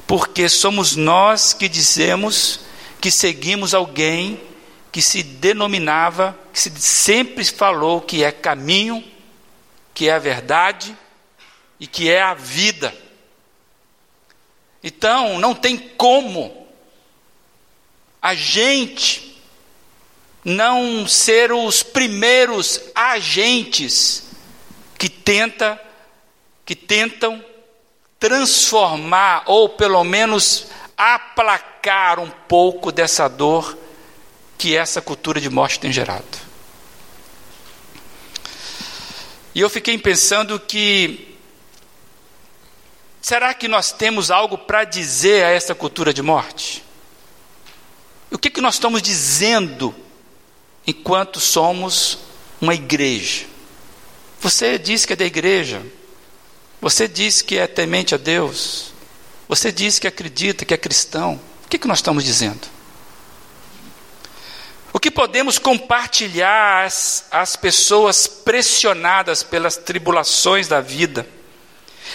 porque 0.05 0.47
somos 0.47 0.95
nós 0.95 1.53
que 1.53 1.67
dizemos 1.67 2.59
que 3.01 3.09
seguimos 3.09 3.73
alguém 3.73 4.39
que 4.95 5.01
se 5.01 5.23
denominava, 5.23 6.39
que 6.53 6.59
se 6.61 6.71
sempre 6.79 7.43
falou 7.43 7.99
que 7.99 8.23
é 8.23 8.31
caminho, 8.31 9.03
que 9.93 10.07
é 10.07 10.13
a 10.13 10.19
verdade 10.19 10.95
e 11.77 11.85
que 11.85 12.09
é 12.09 12.21
a 12.21 12.33
vida. 12.33 12.95
Então, 14.81 15.37
não 15.37 15.53
tem 15.53 15.77
como 15.77 16.65
a 18.21 18.33
gente 18.33 19.37
não 20.45 21.05
ser 21.05 21.51
os 21.51 21.83
primeiros 21.83 22.79
agentes 22.95 24.29
que 24.97 25.09
tenta 25.09 25.77
que 26.65 26.73
tentam 26.73 27.43
transformar 28.17 29.43
ou 29.45 29.67
pelo 29.67 30.05
menos 30.05 30.67
aplacar 30.95 32.17
um 32.17 32.29
pouco 32.29 32.93
dessa 32.93 33.27
dor 33.27 33.83
que 34.57 34.75
essa 34.75 35.01
cultura 35.01 35.39
de 35.39 35.49
morte 35.49 35.79
tem 35.79 35.91
gerado. 35.91 36.25
E 39.53 39.61
eu 39.61 39.69
fiquei 39.69 39.97
pensando 39.97 40.59
que 40.59 41.37
será 43.21 43.53
que 43.53 43.67
nós 43.67 43.91
temos 43.91 44.29
algo 44.29 44.57
para 44.57 44.83
dizer 44.83 45.45
a 45.45 45.49
essa 45.49 45.73
cultura 45.73 46.13
de 46.13 46.21
morte? 46.21 46.83
O 48.29 48.37
que, 48.37 48.49
que 48.49 48.59
nós 48.59 48.75
estamos 48.75 49.01
dizendo 49.01 49.95
enquanto 50.85 51.39
somos 51.39 52.19
uma 52.59 52.73
igreja? 52.73 53.45
Você 54.41 54.77
diz 54.77 55.05
que 55.05 55.13
é 55.13 55.15
da 55.15 55.25
igreja, 55.25 55.81
você 56.81 57.07
diz 57.07 57.41
que 57.41 57.57
é 57.57 57.65
temente 57.65 58.13
a 58.13 58.17
Deus, 58.17 58.93
você 59.47 59.71
diz 59.71 59.99
que 59.99 60.07
acredita, 60.07 60.65
que 60.65 60.73
é 60.73 60.77
cristão. 60.77 61.39
O 61.65 61.69
que, 61.69 61.79
que 61.79 61.87
nós 61.87 61.99
estamos 61.99 62.23
dizendo? 62.23 62.74
Que 65.05 65.11
podemos 65.11 65.59
compartilhar 65.59 66.83
às 67.29 67.55
pessoas 67.55 68.25
pressionadas 68.25 69.43
pelas 69.43 69.77
tribulações 69.77 70.67
da 70.67 70.81
vida 70.81 71.27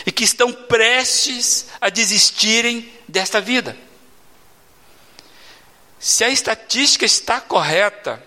e 0.04 0.10
que 0.10 0.24
estão 0.24 0.52
prestes 0.52 1.66
a 1.80 1.88
desistirem 1.88 2.92
desta 3.06 3.40
vida? 3.40 3.76
Se 6.00 6.24
a 6.24 6.30
estatística 6.30 7.04
está 7.04 7.40
correta, 7.40 8.20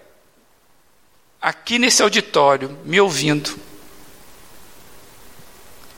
aqui 1.41 1.77
nesse 1.77 2.01
auditório, 2.01 2.79
me 2.85 3.01
ouvindo, 3.01 3.59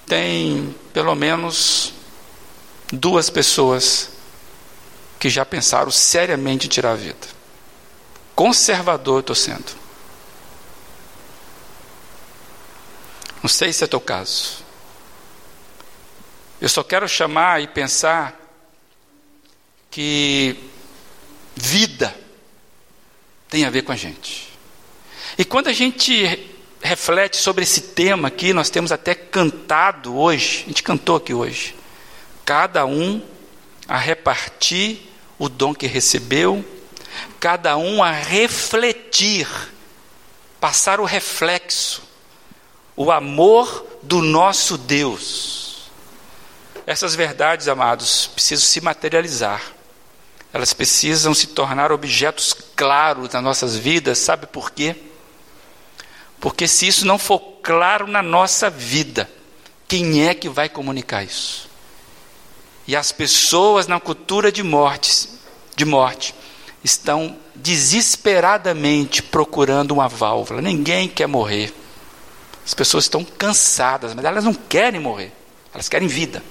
tem 0.07 0.75
pelo 0.91 1.13
menos 1.13 1.93
duas 2.91 3.29
pessoas 3.29 4.09
que 5.19 5.29
já 5.29 5.45
pensaram 5.45 5.91
seriamente 5.91 6.65
em 6.65 6.69
tirar 6.71 6.93
a 6.93 6.95
vida 6.95 7.34
conservador 8.35 9.21
estou 9.21 9.35
sendo. 9.35 9.71
Não 13.41 13.49
sei 13.49 13.71
se 13.71 13.83
é 13.83 13.87
teu 13.87 14.01
caso. 14.01 14.65
Eu 16.59 16.67
só 16.67 16.83
quero 16.83 17.07
chamar 17.07 17.61
e 17.61 17.67
pensar 17.67 18.39
que 19.91 20.57
vida 21.55 22.15
tem 23.49 23.65
a 23.65 23.69
ver 23.69 23.83
com 23.83 23.91
a 23.91 23.95
gente. 23.95 24.49
E 25.37 25.45
quando 25.45 25.67
a 25.67 25.73
gente 25.73 26.53
reflete 26.81 27.37
sobre 27.37 27.63
esse 27.63 27.81
tema 27.81 28.27
aqui, 28.27 28.53
nós 28.53 28.69
temos 28.69 28.91
até 28.91 29.15
cantado 29.15 30.17
hoje, 30.17 30.63
a 30.65 30.67
gente 30.69 30.83
cantou 30.83 31.15
aqui 31.15 31.33
hoje, 31.33 31.75
cada 32.43 32.85
um 32.85 33.21
a 33.87 33.97
repartir 33.97 34.99
o 35.37 35.47
dom 35.47 35.73
que 35.73 35.87
recebeu 35.87 36.65
cada 37.39 37.77
um 37.77 38.03
a 38.03 38.11
refletir, 38.11 39.47
passar 40.59 40.99
o 40.99 41.05
reflexo, 41.05 42.03
o 42.95 43.11
amor 43.11 43.85
do 44.01 44.21
nosso 44.21 44.77
Deus. 44.77 45.89
Essas 46.87 47.15
verdades, 47.15 47.67
amados, 47.67 48.27
precisam 48.27 48.65
se 48.65 48.81
materializar. 48.81 49.61
Elas 50.53 50.71
precisam 50.71 51.33
se 51.33 51.47
tornar 51.47 51.91
objetos 51.91 52.53
claros 52.75 53.33
nas 53.33 53.43
nossas 53.43 53.75
vidas, 53.75 54.19
sabe 54.19 54.47
por 54.47 54.71
quê? 54.71 54.95
Porque 56.39 56.67
se 56.67 56.87
isso 56.87 57.05
não 57.05 57.17
for 57.17 57.39
claro 57.61 58.07
na 58.07 58.21
nossa 58.21 58.69
vida, 58.69 59.29
quem 59.87 60.27
é 60.27 60.33
que 60.33 60.47
vai 60.47 60.69
comunicar 60.69 61.23
isso? 61.23 61.67
E 62.87 62.95
as 62.95 63.11
pessoas 63.11 63.87
na 63.87 63.99
cultura 63.99 64.51
de 64.51 64.61
morte, 64.61 65.27
de 65.75 65.83
morte, 65.83 66.35
estão 66.85 67.35
desesperadamente 67.55 69.23
procurando 69.23 69.91
uma 69.91 70.07
válvula. 70.07 70.61
Ninguém 70.61 71.07
quer 71.07 71.27
morrer. 71.27 71.73
As 72.63 72.75
pessoas 72.75 73.05
estão 73.05 73.23
cansadas, 73.23 74.13
mas 74.13 74.23
elas 74.23 74.43
não 74.43 74.53
querem 74.53 74.99
morrer. 74.99 75.31
Elas 75.73 75.89
querem 75.89 76.07
vida. 76.07 76.43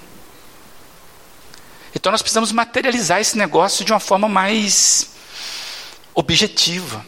Então 1.95 2.11
nós 2.11 2.21
precisamos 2.21 2.51
materializar 2.51 3.21
esse 3.21 3.37
negócio 3.37 3.85
de 3.85 3.93
uma 3.93 3.99
forma 3.99 4.27
mais 4.27 5.09
objetiva. 6.13 7.05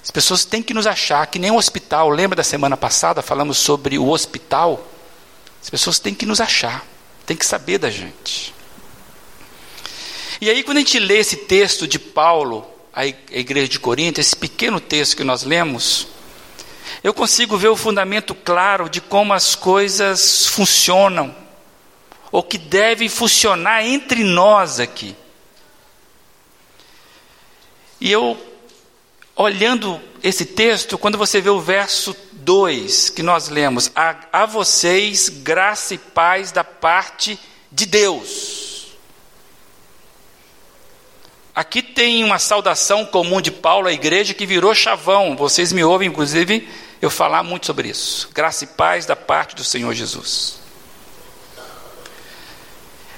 As 0.00 0.10
pessoas 0.12 0.44
têm 0.44 0.62
que 0.62 0.72
nos 0.72 0.86
achar, 0.86 1.26
que 1.26 1.40
nem 1.40 1.50
um 1.50 1.56
hospital. 1.56 2.08
Lembra 2.08 2.36
da 2.36 2.44
semana 2.44 2.76
passada 2.76 3.20
falamos 3.20 3.58
sobre 3.58 3.98
o 3.98 4.08
hospital? 4.08 4.86
As 5.60 5.68
pessoas 5.68 5.98
têm 5.98 6.14
que 6.14 6.24
nos 6.26 6.40
achar, 6.40 6.86
têm 7.26 7.36
que 7.36 7.44
saber 7.44 7.78
da 7.78 7.90
gente. 7.90 8.54
E 10.44 10.50
aí, 10.50 10.62
quando 10.62 10.76
a 10.76 10.80
gente 10.80 10.98
lê 10.98 11.20
esse 11.20 11.36
texto 11.36 11.86
de 11.86 11.98
Paulo, 11.98 12.70
a 12.92 13.06
igreja 13.06 13.66
de 13.66 13.80
Corinto, 13.80 14.20
esse 14.20 14.36
pequeno 14.36 14.78
texto 14.78 15.16
que 15.16 15.24
nós 15.24 15.42
lemos, 15.42 16.06
eu 17.02 17.14
consigo 17.14 17.56
ver 17.56 17.68
o 17.68 17.76
fundamento 17.76 18.34
claro 18.34 18.90
de 18.90 19.00
como 19.00 19.32
as 19.32 19.54
coisas 19.54 20.44
funcionam, 20.48 21.34
ou 22.30 22.42
que 22.42 22.58
devem 22.58 23.08
funcionar 23.08 23.86
entre 23.86 24.22
nós 24.22 24.80
aqui. 24.80 25.16
E 27.98 28.12
eu, 28.12 28.36
olhando 29.34 29.98
esse 30.22 30.44
texto, 30.44 30.98
quando 30.98 31.16
você 31.16 31.40
vê 31.40 31.48
o 31.48 31.58
verso 31.58 32.14
2 32.32 33.08
que 33.08 33.22
nós 33.22 33.48
lemos, 33.48 33.90
a, 33.96 34.14
a 34.30 34.44
vocês 34.44 35.30
graça 35.30 35.94
e 35.94 35.98
paz 35.98 36.52
da 36.52 36.62
parte 36.62 37.40
de 37.72 37.86
Deus. 37.86 38.63
Aqui 41.54 41.82
tem 41.82 42.24
uma 42.24 42.40
saudação 42.40 43.06
comum 43.06 43.40
de 43.40 43.52
Paulo 43.52 43.86
à 43.86 43.92
igreja 43.92 44.34
que 44.34 44.44
virou 44.44 44.74
chavão. 44.74 45.36
Vocês 45.36 45.72
me 45.72 45.84
ouvem, 45.84 46.08
inclusive, 46.08 46.68
eu 47.00 47.08
falar 47.08 47.44
muito 47.44 47.66
sobre 47.66 47.88
isso. 47.88 48.28
Graça 48.34 48.64
e 48.64 48.66
paz 48.66 49.06
da 49.06 49.14
parte 49.14 49.54
do 49.54 49.62
Senhor 49.62 49.94
Jesus. 49.94 50.58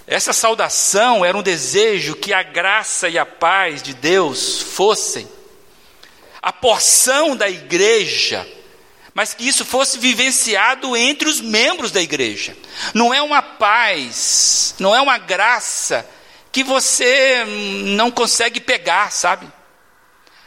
Essa 0.06 0.34
saudação 0.34 1.24
era 1.24 1.36
um 1.36 1.42
desejo 1.42 2.14
que 2.14 2.34
a 2.34 2.42
graça 2.42 3.08
e 3.08 3.18
a 3.18 3.24
paz 3.24 3.82
de 3.82 3.94
Deus 3.94 4.60
fossem 4.60 5.26
a 6.42 6.52
porção 6.52 7.34
da 7.34 7.48
igreja, 7.48 8.46
mas 9.14 9.32
que 9.32 9.48
isso 9.48 9.64
fosse 9.64 9.98
vivenciado 9.98 10.94
entre 10.94 11.26
os 11.26 11.40
membros 11.40 11.90
da 11.90 12.02
igreja. 12.02 12.54
Não 12.92 13.12
é 13.14 13.20
uma 13.22 13.40
paz, 13.40 14.74
não 14.78 14.94
é 14.94 15.00
uma 15.00 15.16
graça 15.16 16.06
que 16.56 16.64
você 16.64 17.44
não 17.84 18.10
consegue 18.10 18.62
pegar, 18.62 19.12
sabe? 19.12 19.46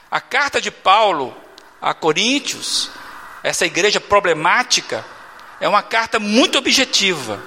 A 0.09 0.19
carta 0.19 0.59
de 0.59 0.71
Paulo 0.71 1.37
a 1.79 1.93
Coríntios, 1.93 2.89
essa 3.43 3.63
igreja 3.63 3.99
problemática, 3.99 5.05
é 5.61 5.69
uma 5.69 5.83
carta 5.83 6.17
muito 6.17 6.57
objetiva. 6.57 7.39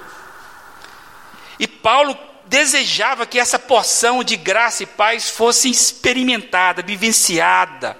E 1.59 1.67
Paulo 1.67 2.17
desejava 2.45 3.25
que 3.25 3.37
essa 3.37 3.59
porção 3.59 4.23
de 4.23 4.37
graça 4.37 4.83
e 4.83 4.85
paz 4.85 5.29
fosse 5.29 5.69
experimentada, 5.69 6.81
vivenciada 6.81 7.97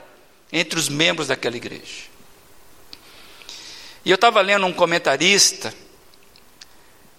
entre 0.49 0.79
os 0.79 0.87
membros 0.87 1.27
daquela 1.27 1.57
igreja. 1.57 2.03
E 4.05 4.09
eu 4.09 4.15
estava 4.15 4.39
lendo 4.39 4.65
um 4.65 4.71
comentarista 4.71 5.75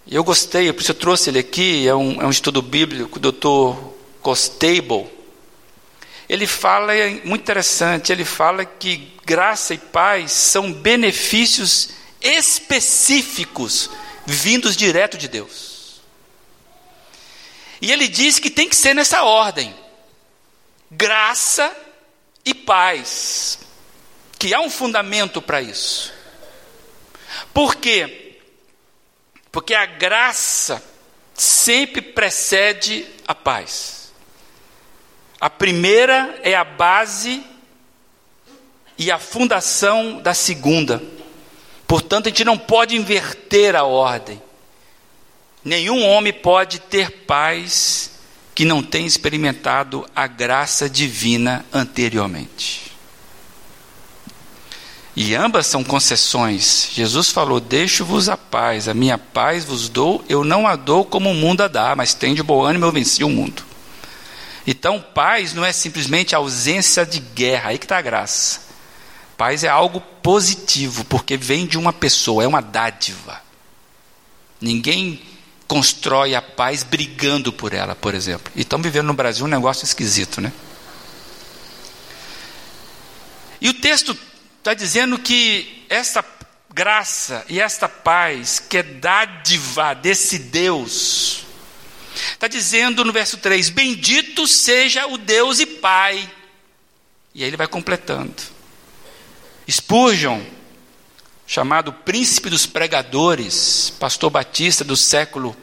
eu 0.07 0.23
gostei, 0.23 0.71
por 0.71 0.81
isso 0.81 0.91
eu 0.91 0.95
trouxe 0.95 1.29
ele 1.29 1.39
aqui, 1.39 1.87
é 1.87 1.95
um, 1.95 2.21
é 2.21 2.25
um 2.25 2.29
estudo 2.29 2.61
bíblico 2.61 3.19
do 3.19 3.31
Dr. 3.31 3.75
Costable. 4.21 5.07
Ele 6.29 6.45
fala, 6.45 6.93
é 6.95 7.21
muito 7.23 7.41
interessante, 7.41 8.11
ele 8.11 8.25
fala 8.25 8.65
que 8.65 9.11
graça 9.25 9.73
e 9.73 9.77
paz 9.77 10.31
são 10.31 10.71
benefícios 10.71 11.89
específicos 12.21 13.89
vindos 14.25 14.75
direto 14.75 15.17
de 15.17 15.27
Deus. 15.27 16.01
E 17.81 17.91
ele 17.91 18.07
diz 18.07 18.39
que 18.39 18.49
tem 18.49 18.69
que 18.69 18.75
ser 18.75 18.95
nessa 18.95 19.23
ordem: 19.23 19.75
graça 20.89 21.75
e 22.43 22.53
paz. 22.53 23.59
Que 24.37 24.53
há 24.53 24.59
um 24.59 24.69
fundamento 24.69 25.41
para 25.41 25.61
isso. 25.61 26.13
Por 27.53 27.75
quê? 27.75 28.24
Porque 29.55 29.73
a 29.73 29.85
graça 29.85 30.83
sempre 31.33 32.01
precede 32.01 33.05
a 33.25 33.33
paz. 33.33 34.11
A 35.39 35.49
primeira 35.49 36.37
é 36.43 36.53
a 36.53 36.65
base 36.65 37.41
e 38.97 39.09
a 39.09 39.17
fundação 39.17 40.21
da 40.21 40.33
segunda. 40.33 41.01
Portanto, 41.87 42.25
a 42.25 42.29
gente 42.31 42.43
não 42.43 42.57
pode 42.57 42.97
inverter 42.97 43.77
a 43.77 43.85
ordem. 43.85 44.41
Nenhum 45.63 46.05
homem 46.05 46.33
pode 46.33 46.79
ter 46.79 47.23
paz 47.25 48.11
que 48.53 48.65
não 48.65 48.83
tenha 48.83 49.07
experimentado 49.07 50.05
a 50.13 50.27
graça 50.27 50.89
divina 50.89 51.65
anteriormente. 51.71 52.84
E 55.15 55.33
ambas 55.33 55.67
são 55.67 55.83
concessões. 55.83 56.89
Jesus 56.93 57.29
falou: 57.29 57.59
Deixo-vos 57.59 58.27
a 58.27 58.35
paz, 58.35 58.87
a 58.87 58.93
minha 58.93 59.17
paz 59.17 59.63
vos 59.63 59.87
dou, 59.87 60.23
eu 60.27 60.43
não 60.43 60.67
a 60.67 60.75
dou 60.75 61.05
como 61.05 61.31
o 61.31 61.35
mundo 61.35 61.61
a 61.61 61.67
dá, 61.67 61.95
mas 61.95 62.13
tem 62.13 62.33
de 62.35 62.43
bom 62.43 62.63
ânimo, 62.63 62.85
eu 62.85 62.91
venci 62.91 63.23
o 63.23 63.29
mundo. 63.29 63.63
Então, 64.67 64.99
paz 64.99 65.53
não 65.53 65.63
é 65.63 65.71
simplesmente 65.71 66.35
ausência 66.35 67.05
de 67.05 67.19
guerra, 67.19 67.69
aí 67.69 67.77
que 67.77 67.85
está 67.85 67.97
a 67.97 68.01
graça. 68.01 68.61
Paz 69.37 69.63
é 69.63 69.69
algo 69.69 70.01
positivo, 70.21 71.05
porque 71.05 71.37
vem 71.37 71.65
de 71.65 71.77
uma 71.77 71.93
pessoa, 71.93 72.43
é 72.43 72.47
uma 72.47 72.61
dádiva. 72.61 73.41
Ninguém 74.59 75.21
constrói 75.67 76.35
a 76.35 76.41
paz 76.41 76.83
brigando 76.83 77.53
por 77.53 77.73
ela, 77.73 77.95
por 77.95 78.13
exemplo. 78.15 78.51
E 78.55 78.61
estamos 78.61 78.83
vivendo 78.83 79.07
no 79.07 79.13
Brasil 79.13 79.45
um 79.45 79.49
negócio 79.49 79.85
esquisito, 79.85 80.41
né? 80.41 80.51
E 83.61 83.69
o 83.69 83.73
texto 83.73 84.17
está 84.65 84.73
dizendo 84.73 85.19
que 85.19 85.85
essa 85.87 86.25
graça 86.73 87.45
e 87.47 87.61
esta 87.61 87.87
paz, 87.87 88.57
que 88.57 88.79
é 88.79 88.81
dádiva 88.81 89.93
desse 89.93 90.39
Deus, 90.39 91.45
está 92.33 92.47
dizendo 92.47 93.05
no 93.05 93.13
verso 93.13 93.37
3: 93.37 93.69
Bendito 93.69 94.47
seja 94.47 95.05
o 95.05 95.19
Deus 95.19 95.59
e 95.59 95.67
Pai. 95.67 96.17
E 97.35 97.43
aí 97.43 97.49
ele 97.49 97.57
vai 97.57 97.67
completando. 97.67 98.33
Spurgeon, 99.69 100.41
chamado 101.45 101.93
príncipe 101.93 102.49
dos 102.49 102.65
pregadores, 102.65 103.93
pastor 103.99 104.31
batista 104.31 104.83
do 104.83 104.97
século 104.97 105.55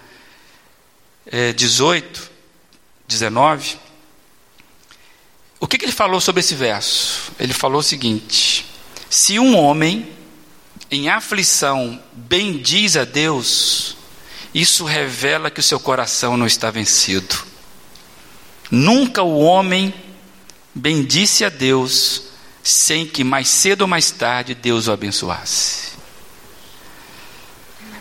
eh, 1.27 1.53
18, 1.55 2.31
19, 3.09 3.79
o 5.59 5.67
que, 5.67 5.77
que 5.77 5.87
ele 5.87 5.91
falou 5.91 6.21
sobre 6.21 6.39
esse 6.39 6.55
verso? 6.55 7.33
Ele 7.41 7.53
falou 7.53 7.81
o 7.81 7.83
seguinte: 7.83 8.71
se 9.13 9.39
um 9.39 9.55
homem 9.55 10.11
em 10.91 11.11
aflição 11.11 12.03
bendiz 12.15 12.97
a 12.97 13.05
Deus, 13.05 13.95
isso 14.55 14.87
revela 14.87 15.51
que 15.51 15.61
o 15.61 15.63
seu 15.63 15.79
coração 15.79 16.35
não 16.35 16.47
está 16.47 16.71
vencido. 16.71 17.45
Nunca 18.71 19.23
o 19.23 19.39
homem 19.39 19.93
bendisse 20.75 21.45
a 21.45 21.51
Deus 21.51 22.23
sem 22.63 23.07
que 23.07 23.23
mais 23.23 23.49
cedo 23.49 23.83
ou 23.83 23.87
mais 23.87 24.11
tarde 24.11 24.55
Deus 24.55 24.89
o 24.89 24.93
abençoasse. 24.93 25.93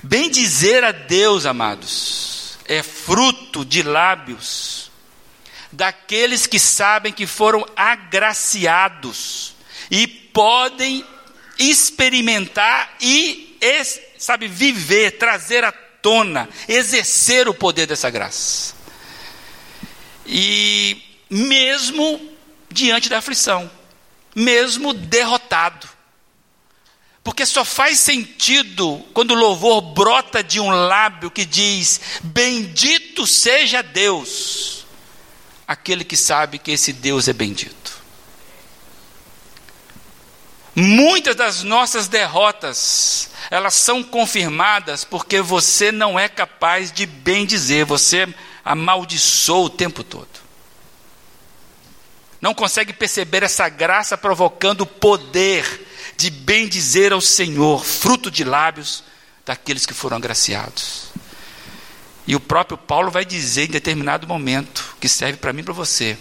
Bendizer 0.02 0.82
a 0.82 0.94
Deus, 0.94 1.46
amados, 1.46 2.58
é 2.64 2.82
fruto 2.82 3.66
de 3.66 3.84
lábios 3.84 4.90
daqueles 5.74 6.48
que 6.48 6.58
sabem 6.58 7.12
que 7.12 7.28
foram 7.28 7.68
agraciados 7.76 9.56
e 9.92 10.21
podem 10.34 11.06
experimentar 11.58 12.96
e, 13.00 13.58
sabe, 14.18 14.48
viver, 14.48 15.18
trazer 15.18 15.64
à 15.64 15.72
tona, 15.72 16.50
exercer 16.68 17.48
o 17.48 17.54
poder 17.54 17.86
dessa 17.86 18.10
graça. 18.10 18.74
E 20.26 21.02
mesmo 21.30 22.20
diante 22.70 23.10
da 23.10 23.20
aflição, 23.20 23.70
mesmo 24.36 24.94
derrotado. 24.94 25.88
Porque 27.24 27.46
só 27.46 27.64
faz 27.64 28.00
sentido 28.00 29.06
quando 29.14 29.32
o 29.32 29.38
louvor 29.38 29.82
brota 29.82 30.44
de 30.44 30.60
um 30.60 30.70
lábio 30.72 31.30
que 31.30 31.46
diz: 31.46 32.02
Bendito 32.24 33.28
seja 33.28 33.84
Deus, 33.84 34.86
aquele 35.68 36.04
que 36.04 36.18
sabe 36.18 36.58
que 36.58 36.72
esse 36.72 36.92
Deus 36.92 37.28
é 37.28 37.34
bendito. 37.34 37.81
Muitas 40.76 41.36
das 41.36 41.64
nossas 41.64 42.08
derrotas, 42.08 43.30
elas 43.50 43.74
são 43.74 44.02
confirmadas 44.02 45.04
porque 45.04 45.42
você 45.42 45.92
não 45.92 46.18
é 46.18 46.30
capaz 46.30 46.92
de 46.92 47.06
bem 47.06 47.46
dizer, 47.46 47.84
você 47.86 48.34
amaldiçoou 48.64 49.66
o 49.66 49.70
tempo 49.70 50.04
todo. 50.04 50.30
Não 52.40 52.54
consegue 52.54 52.94
perceber 52.94 53.44
essa 53.44 53.68
graça 53.70 54.18
provocando 54.18 54.82
o 54.82 54.88
poder 54.88 55.88
de 56.18 56.30
bem 56.30 56.68
dizer 56.68 57.12
ao 57.12 57.22
Senhor, 57.22 57.84
fruto 57.84 58.32
de 58.32 58.44
lábios 58.44 59.04
daqueles 59.46 59.86
que 59.86 59.94
foram 59.94 60.18
agraciados. 60.18 61.12
E 62.26 62.36
o 62.36 62.40
próprio 62.40 62.78
Paulo 62.78 63.12
vai 63.12 63.26
dizer 63.26 63.66
em 63.66 63.72
determinado 63.72 64.28
momento, 64.28 64.96
que 65.00 65.10
serve 65.10 65.38
para 65.38 65.52
mim 65.52 65.62
e 65.62 65.64
para 65.64 65.74
você: 65.74 66.18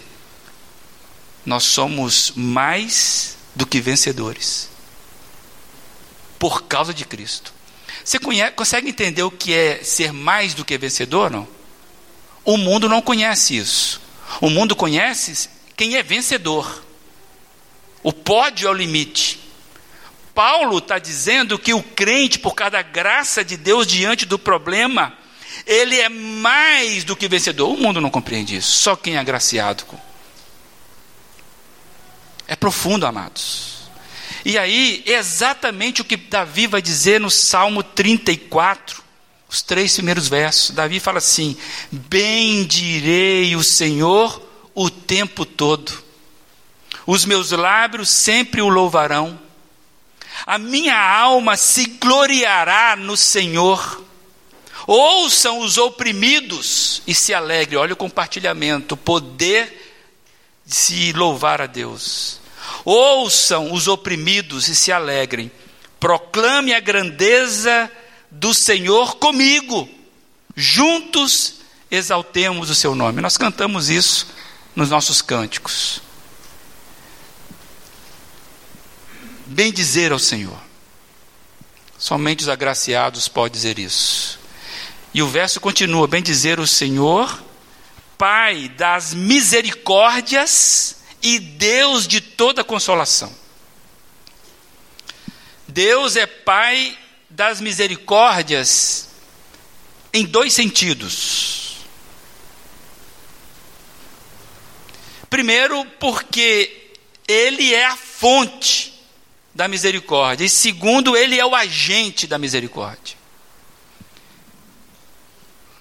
nós 1.45 1.63
somos 1.63 2.33
mais 2.35 3.37
do 3.55 3.65
que 3.65 3.81
vencedores. 3.81 4.69
Por 6.39 6.63
causa 6.63 6.93
de 6.93 7.05
Cristo. 7.05 7.53
Você 8.03 8.17
conhece, 8.17 8.51
consegue 8.53 8.89
entender 8.89 9.23
o 9.23 9.31
que 9.31 9.53
é 9.53 9.83
ser 9.83 10.11
mais 10.11 10.53
do 10.53 10.65
que 10.65 10.77
vencedor, 10.77 11.29
não? 11.29 11.47
O 12.43 12.57
mundo 12.57 12.89
não 12.89 13.01
conhece 13.01 13.55
isso. 13.55 14.01
O 14.39 14.49
mundo 14.49 14.75
conhece 14.75 15.49
quem 15.75 15.95
é 15.95 16.03
vencedor. 16.03 16.83
O 18.01 18.11
pódio 18.11 18.67
é 18.67 18.71
o 18.71 18.73
limite. 18.73 19.39
Paulo 20.33 20.79
está 20.79 20.97
dizendo 20.97 21.59
que 21.59 21.73
o 21.73 21.83
crente, 21.83 22.39
por 22.39 22.55
causa 22.55 22.71
da 22.71 22.81
graça 22.81 23.43
de 23.43 23.57
Deus 23.57 23.85
diante 23.85 24.25
do 24.25 24.39
problema, 24.39 25.13
ele 25.67 25.99
é 25.99 26.09
mais 26.09 27.03
do 27.03 27.15
que 27.15 27.27
vencedor. 27.27 27.69
O 27.71 27.77
mundo 27.77 28.01
não 28.01 28.09
compreende 28.09 28.55
isso. 28.55 28.77
Só 28.77 28.95
quem 28.95 29.15
é 29.15 29.19
agraciado 29.19 29.85
com 29.85 29.97
é 32.51 32.55
profundo, 32.57 33.05
amados. 33.05 33.83
E 34.43 34.57
aí, 34.57 35.03
exatamente 35.05 36.01
o 36.01 36.03
que 36.03 36.17
Davi 36.17 36.67
vai 36.67 36.81
dizer 36.81 37.17
no 37.17 37.31
Salmo 37.31 37.81
34, 37.81 39.01
os 39.47 39.61
três 39.61 39.93
primeiros 39.93 40.27
versos. 40.27 40.71
Davi 40.71 40.99
fala 40.99 41.19
assim: 41.19 41.55
Bendirei 41.89 43.55
o 43.55 43.63
Senhor 43.63 44.45
o 44.75 44.89
tempo 44.89 45.45
todo, 45.45 46.03
os 47.07 47.23
meus 47.23 47.51
lábios 47.51 48.09
sempre 48.09 48.61
o 48.61 48.67
louvarão, 48.67 49.39
a 50.45 50.57
minha 50.57 50.99
alma 50.99 51.55
se 51.55 51.85
gloriará 51.85 52.97
no 52.97 53.15
Senhor. 53.15 54.03
Ouçam 54.85 55.59
os 55.59 55.77
oprimidos 55.77 57.01
e 57.07 57.15
se 57.15 57.33
alegre. 57.33 57.77
Olha 57.77 57.93
o 57.93 57.97
compartilhamento, 57.97 58.95
o 58.95 58.97
poder 58.97 59.93
de 60.65 60.75
se 60.75 61.13
louvar 61.13 61.61
a 61.61 61.65
Deus. 61.65 62.40
Ouçam 62.83 63.71
os 63.71 63.87
oprimidos 63.87 64.67
e 64.67 64.75
se 64.75 64.91
alegrem. 64.91 65.51
Proclame 65.99 66.73
a 66.73 66.79
grandeza 66.79 67.91
do 68.29 68.53
Senhor 68.53 69.17
comigo. 69.17 69.87
Juntos 70.55 71.55
exaltemos 71.89 72.69
o 72.69 72.75
seu 72.75 72.95
nome. 72.95 73.21
Nós 73.21 73.37
cantamos 73.37 73.89
isso 73.89 74.27
nos 74.75 74.89
nossos 74.89 75.21
cânticos. 75.21 76.01
Bem 79.45 79.71
dizer 79.71 80.11
ao 80.11 80.19
Senhor. 80.19 80.57
Somente 81.97 82.41
os 82.41 82.49
agraciados 82.49 83.27
podem 83.27 83.51
dizer 83.51 83.77
isso. 83.77 84.39
E 85.13 85.21
o 85.21 85.27
verso 85.27 85.59
continua: 85.59 86.07
Bem 86.07 86.23
dizer 86.23 86.59
o 86.59 86.65
Senhor, 86.65 87.43
Pai 88.17 88.69
das 88.77 89.13
misericórdias 89.15 91.00
e 91.21 91.39
Deus 91.39 92.07
de 92.07 92.21
toda 92.21 92.63
consolação. 92.63 93.33
Deus 95.67 96.15
é 96.15 96.25
Pai 96.25 96.97
das 97.29 97.61
misericórdias 97.61 99.09
em 100.13 100.25
dois 100.25 100.53
sentidos. 100.53 101.77
Primeiro, 105.29 105.85
porque 105.97 106.91
Ele 107.27 107.73
é 107.73 107.85
a 107.85 107.95
fonte 107.95 108.91
da 109.55 109.67
misericórdia, 109.67 110.45
e 110.45 110.49
segundo, 110.49 111.15
Ele 111.15 111.39
é 111.39 111.45
o 111.45 111.55
agente 111.55 112.27
da 112.27 112.37
misericórdia. 112.37 113.15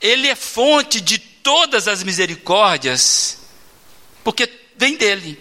Ele 0.01 0.29
é 0.29 0.35
fonte 0.35 1.01
de 1.01 1.19
todas 1.19 1.89
as 1.89 2.03
misericórdias, 2.03 3.39
porque 4.23 4.60
vem 4.81 4.97
dele. 4.97 5.39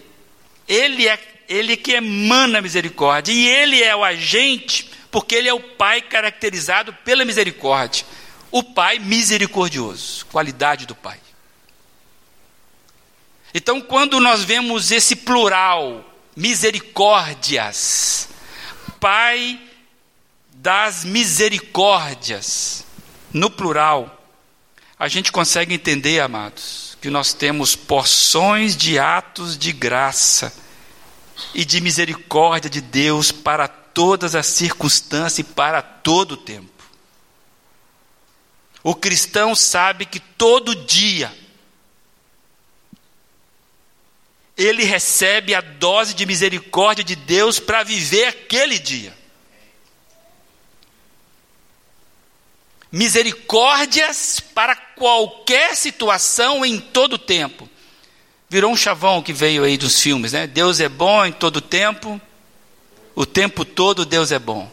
Ele 0.68 1.08
é 1.08 1.18
ele 1.48 1.78
que 1.78 1.94
emana 1.94 2.60
a 2.60 2.62
misericórdia 2.62 3.32
e 3.32 3.48
ele 3.48 3.82
é 3.82 3.96
o 3.96 4.04
agente, 4.04 4.92
porque 5.10 5.34
ele 5.34 5.48
é 5.50 5.54
o 5.54 5.60
pai 5.60 6.02
caracterizado 6.02 6.94
pela 6.94 7.26
misericórdia. 7.26 8.06
O 8.52 8.62
pai 8.62 9.00
misericordioso, 9.00 10.26
qualidade 10.28 10.86
do 10.86 10.94
pai. 10.94 11.18
Então, 13.54 13.82
quando 13.82 14.20
nós 14.20 14.44
vemos 14.44 14.92
esse 14.92 15.16
plural, 15.16 16.06
misericórdias, 16.36 18.30
pai 19.00 19.60
das 20.54 21.04
misericórdias, 21.04 22.86
no 23.34 23.50
plural, 23.50 24.22
a 25.00 25.08
gente 25.08 25.32
consegue 25.32 25.74
entender, 25.74 26.20
amados, 26.20 26.89
que 27.02 27.10
nós 27.10 27.34
temos 27.34 27.76
porções 27.76 28.76
de 28.76 29.00
atos 29.00 29.58
de 29.58 29.72
graça 29.72 30.54
e 31.54 31.64
de 31.64 31.80
misericórdia 31.80 32.70
de 32.70 32.82
Deus 32.82 33.32
para 33.32 33.68
todas 33.68 34.36
as 34.36 34.48
circunstâncias 34.48 35.40
e 35.40 35.44
para 35.44 35.82
todo 35.82 36.34
o 36.34 36.38
tempo. 36.38 36.70
O 38.84 38.96
cristão 38.96 39.56
sabe 39.56 40.06
que 40.06 40.20
todo 40.20 40.76
dia 40.86 41.34
ele 44.58 44.84
recebe 44.84 45.56
a 45.56 45.62
dose 45.62 46.14
de 46.14 46.26
misericórdia 46.26 47.04
de 47.04 47.16
Deus 47.16 47.60
para 47.60 47.84
viver 47.84 48.26
aquele 48.26 48.78
dia. 48.78 49.19
Misericórdias 52.92 54.40
para 54.40 54.76
qualquer 54.76 55.76
situação 55.76 56.66
em 56.66 56.80
todo 56.80 57.18
tempo. 57.18 57.70
Virou 58.50 58.72
um 58.72 58.78
chavão 58.78 59.22
que 59.22 59.32
veio 59.32 59.64
aí 59.64 59.78
dos 59.78 60.02
filmes, 60.02 60.34
né? 60.34 60.48
Deus 60.48 60.80
é 60.80 60.90
bom 60.90 61.24
em 61.24 61.32
todo 61.32 61.62
tempo, 61.62 62.20
o 63.16 63.26
tempo 63.26 63.64
todo 63.64 64.06
Deus 64.06 64.32
é 64.32 64.40
bom. 64.40 64.72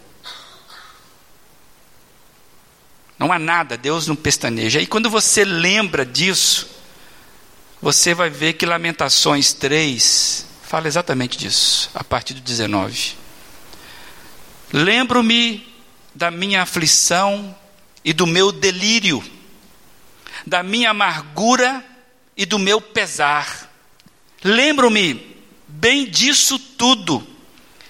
Não 3.19 3.33
há 3.33 3.39
nada, 3.39 3.77
Deus 3.77 4.07
não 4.07 4.17
pestaneja. 4.17 4.81
E 4.81 4.87
quando 4.87 5.11
você 5.11 5.45
lembra 5.45 6.05
disso, 6.05 6.69
você 7.81 8.15
vai 8.15 8.31
ver 8.31 8.55
que 8.55 8.67
Lamentações 8.67 9.53
3 9.53 10.47
fala 10.63 10.87
exatamente 10.87 11.39
disso, 11.39 11.91
a 11.95 12.03
partir 12.03 12.35
do 12.35 12.41
19. 12.41 13.15
Lembro-me 14.73 15.67
da 16.15 16.31
minha 16.31 16.63
aflição 16.63 17.57
e 18.07 18.13
do 18.13 18.25
meu 18.25 18.53
delírio, 18.53 19.21
da 20.47 20.63
minha 20.63 20.91
amargura 20.91 21.85
e 22.37 22.47
do 22.47 22.57
meu 22.57 22.81
pesar. 22.81 23.69
Lembro-me 24.45 25.37
bem 25.67 26.07
disso 26.07 26.57
tudo, 26.57 27.27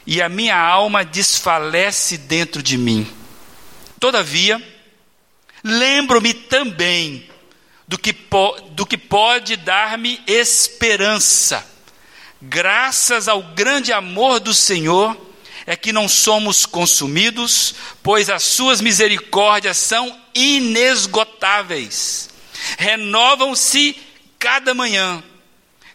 e 0.07 0.23
a 0.23 0.29
minha 0.31 0.57
alma 0.59 1.05
desfalece 1.05 2.17
dentro 2.17 2.63
de 2.63 2.79
mim. 2.79 3.07
Todavia, 4.01 4.67
lembro-me 5.63 6.33
também 6.33 7.29
do 7.87 7.99
que, 7.99 8.17
do 8.71 8.87
que 8.87 8.97
pode 8.97 9.55
dar-me 9.57 10.19
esperança. 10.27 11.63
Graças 12.41 13.29
ao 13.29 13.43
grande 13.43 13.93
amor 13.93 14.41
do 14.41 14.55
Senhor, 14.55 15.15
é 15.67 15.75
que 15.77 15.93
não 15.93 16.09
somos 16.09 16.65
consumidos, 16.65 17.75
pois 18.03 18.31
as 18.31 18.45
suas 18.45 18.81
misericórdias 18.81 19.77
são 19.77 20.17
inesgotáveis, 20.35 22.31
renovam-se 22.79 23.97
cada 24.39 24.73
manhã. 24.73 25.23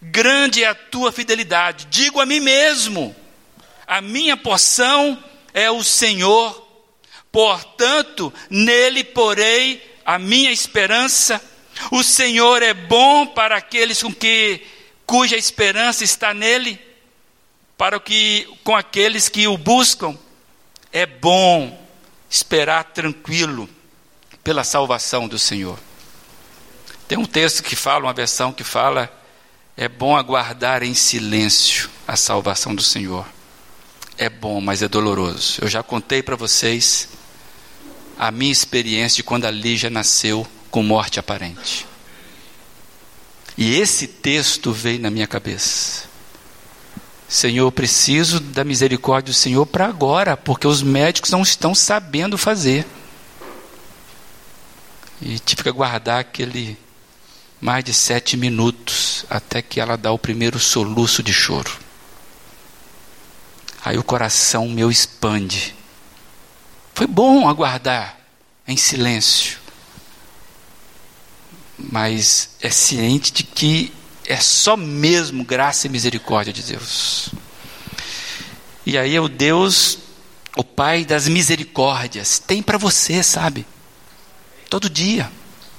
Grande 0.01 0.63
é 0.63 0.67
a 0.67 0.75
tua 0.75 1.11
fidelidade. 1.11 1.87
Digo 1.89 2.19
a 2.19 2.25
mim 2.25 2.39
mesmo: 2.39 3.15
a 3.87 4.01
minha 4.01 4.35
porção 4.35 5.23
é 5.53 5.69
o 5.69 5.83
Senhor, 5.83 6.67
portanto, 7.31 8.33
nele 8.49 9.03
porei 9.03 9.81
a 10.03 10.17
minha 10.17 10.51
esperança 10.51 11.41
o 11.89 12.03
Senhor 12.03 12.61
é 12.61 12.73
bom 12.73 13.25
para 13.25 13.55
aqueles 13.55 14.03
com 14.03 14.13
que 14.13 14.61
cuja 15.05 15.35
esperança 15.35 16.03
está 16.03 16.33
nele, 16.33 16.79
para 17.81 17.99
que 17.99 18.47
com 18.63 18.75
aqueles 18.75 19.27
que 19.27 19.47
o 19.47 19.57
buscam. 19.57 20.15
É 20.93 21.03
bom 21.07 21.83
esperar 22.29 22.83
tranquilo 22.83 23.67
pela 24.43 24.63
salvação 24.63 25.27
do 25.27 25.39
Senhor. 25.39 25.79
Tem 27.07 27.17
um 27.17 27.25
texto 27.25 27.63
que 27.63 27.75
fala, 27.75 28.05
uma 28.05 28.13
versão 28.13 28.53
que 28.53 28.63
fala, 28.63 29.11
é 29.75 29.89
bom 29.89 30.15
aguardar 30.15 30.83
em 30.83 30.93
silêncio 30.93 31.89
a 32.07 32.15
salvação 32.15 32.75
do 32.75 32.83
Senhor. 32.83 33.25
É 34.15 34.29
bom, 34.29 34.61
mas 34.61 34.83
é 34.83 34.87
doloroso. 34.87 35.59
Eu 35.59 35.67
já 35.67 35.81
contei 35.81 36.21
para 36.21 36.35
vocês 36.35 37.09
a 38.15 38.29
minha 38.29 38.51
experiência 38.51 39.15
de 39.15 39.23
quando 39.23 39.45
a 39.45 39.51
Lígia 39.51 39.89
nasceu 39.89 40.45
com 40.69 40.83
morte 40.83 41.19
aparente. 41.19 41.87
E 43.57 43.75
esse 43.79 44.05
texto 44.05 44.71
veio 44.71 44.99
na 44.99 45.09
minha 45.09 45.25
cabeça. 45.25 46.10
Senhor, 47.31 47.65
eu 47.65 47.71
preciso 47.71 48.41
da 48.41 48.63
misericórdia 48.65 49.31
do 49.31 49.35
Senhor 49.35 49.65
para 49.65 49.85
agora, 49.85 50.35
porque 50.35 50.67
os 50.67 50.83
médicos 50.83 51.31
não 51.31 51.41
estão 51.41 51.73
sabendo 51.73 52.37
fazer. 52.37 52.85
E 55.21 55.39
tive 55.39 55.63
que 55.63 55.69
aguardar 55.69 56.19
aquele 56.19 56.77
mais 57.61 57.85
de 57.85 57.93
sete 57.93 58.35
minutos 58.35 59.25
até 59.29 59.61
que 59.61 59.79
ela 59.79 59.95
dá 59.95 60.11
o 60.11 60.19
primeiro 60.19 60.59
soluço 60.59 61.23
de 61.23 61.31
choro. 61.31 61.71
Aí 63.85 63.97
o 63.97 64.03
coração 64.03 64.67
meu 64.67 64.91
expande. 64.91 65.73
Foi 66.93 67.07
bom 67.07 67.47
aguardar 67.47 68.17
em 68.67 68.75
silêncio 68.75 69.61
mas 71.89 72.51
é 72.61 72.69
ciente 72.69 73.31
de 73.31 73.43
que 73.43 73.91
é 74.31 74.37
só 74.37 74.77
mesmo 74.77 75.43
graça 75.43 75.87
e 75.87 75.89
misericórdia 75.89 76.53
de 76.53 76.63
Deus. 76.63 77.31
E 78.85 78.97
aí 78.97 79.13
é 79.13 79.19
o 79.19 79.27
Deus, 79.27 79.97
o 80.55 80.63
Pai 80.63 81.03
das 81.03 81.27
misericórdias, 81.27 82.39
tem 82.39 82.63
para 82.63 82.77
você, 82.77 83.21
sabe? 83.21 83.65
Todo 84.69 84.89
dia, 84.89 85.29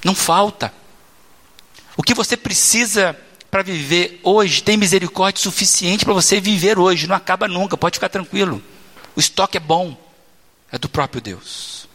não 0.04 0.14
falta. 0.14 0.70
O 1.96 2.02
que 2.02 2.12
você 2.12 2.36
precisa 2.36 3.18
para 3.50 3.62
viver 3.62 4.20
hoje, 4.22 4.62
tem 4.62 4.76
misericórdia 4.76 5.42
suficiente 5.42 6.04
para 6.04 6.12
você 6.12 6.38
viver 6.38 6.78
hoje, 6.78 7.06
não 7.06 7.16
acaba 7.16 7.48
nunca, 7.48 7.76
pode 7.76 7.96
ficar 7.96 8.10
tranquilo. 8.10 8.62
O 9.16 9.20
estoque 9.20 9.56
é 9.56 9.60
bom, 9.60 9.96
é 10.70 10.76
do 10.76 10.90
próprio 10.90 11.22
Deus. 11.22 11.88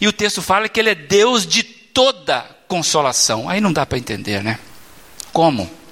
E 0.00 0.08
o 0.08 0.12
texto 0.12 0.42
fala 0.42 0.68
que 0.68 0.80
Ele 0.80 0.90
é 0.90 0.94
Deus 0.96 1.46
de 1.46 1.62
toda 1.62 2.42
consolação. 2.66 3.48
Aí 3.48 3.60
não 3.60 3.72
dá 3.72 3.86
para 3.86 3.96
entender, 3.96 4.42
né? 4.42 4.58
Como? 5.32 5.83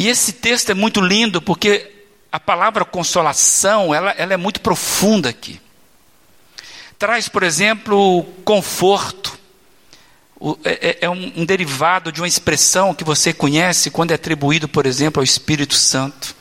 E 0.00 0.08
esse 0.08 0.32
texto 0.32 0.70
é 0.70 0.74
muito 0.74 0.98
lindo 0.98 1.42
porque 1.42 1.92
a 2.32 2.40
palavra 2.40 2.86
consolação, 2.86 3.94
ela, 3.94 4.12
ela 4.12 4.32
é 4.32 4.36
muito 4.38 4.62
profunda 4.62 5.28
aqui. 5.28 5.60
Traz, 6.98 7.28
por 7.28 7.42
exemplo, 7.42 8.24
conforto. 8.42 9.38
O, 10.40 10.56
é, 10.64 10.88
é, 10.88 10.98
é 11.02 11.10
um, 11.10 11.30
um 11.36 11.44
derivado 11.44 12.10
de 12.10 12.22
uma 12.22 12.26
expressão 12.26 12.94
que 12.94 13.04
você 13.04 13.34
conhece 13.34 13.90
quando 13.90 14.12
é 14.12 14.14
atribuído, 14.14 14.66
por 14.66 14.86
exemplo, 14.86 15.20
ao 15.20 15.24
Espírito 15.24 15.74
Santo. 15.74 16.34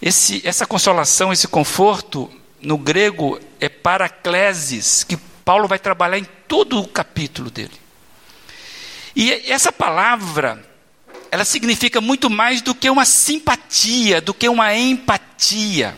Esse, 0.00 0.40
essa 0.42 0.64
consolação, 0.64 1.34
esse 1.34 1.46
conforto, 1.46 2.30
no 2.62 2.78
grego 2.78 3.38
é 3.60 3.68
paraclesis, 3.68 5.04
que 5.04 5.18
Paulo 5.44 5.68
vai 5.68 5.78
trabalhar 5.78 6.18
em 6.18 6.26
todo 6.48 6.80
o 6.80 6.88
capítulo 6.88 7.50
dele. 7.50 7.78
E 9.14 9.30
essa 9.52 9.70
palavra, 9.70 10.65
ela 11.36 11.44
significa 11.44 12.00
muito 12.00 12.30
mais 12.30 12.62
do 12.62 12.74
que 12.74 12.88
uma 12.88 13.04
simpatia, 13.04 14.22
do 14.22 14.32
que 14.32 14.48
uma 14.48 14.74
empatia. 14.74 15.94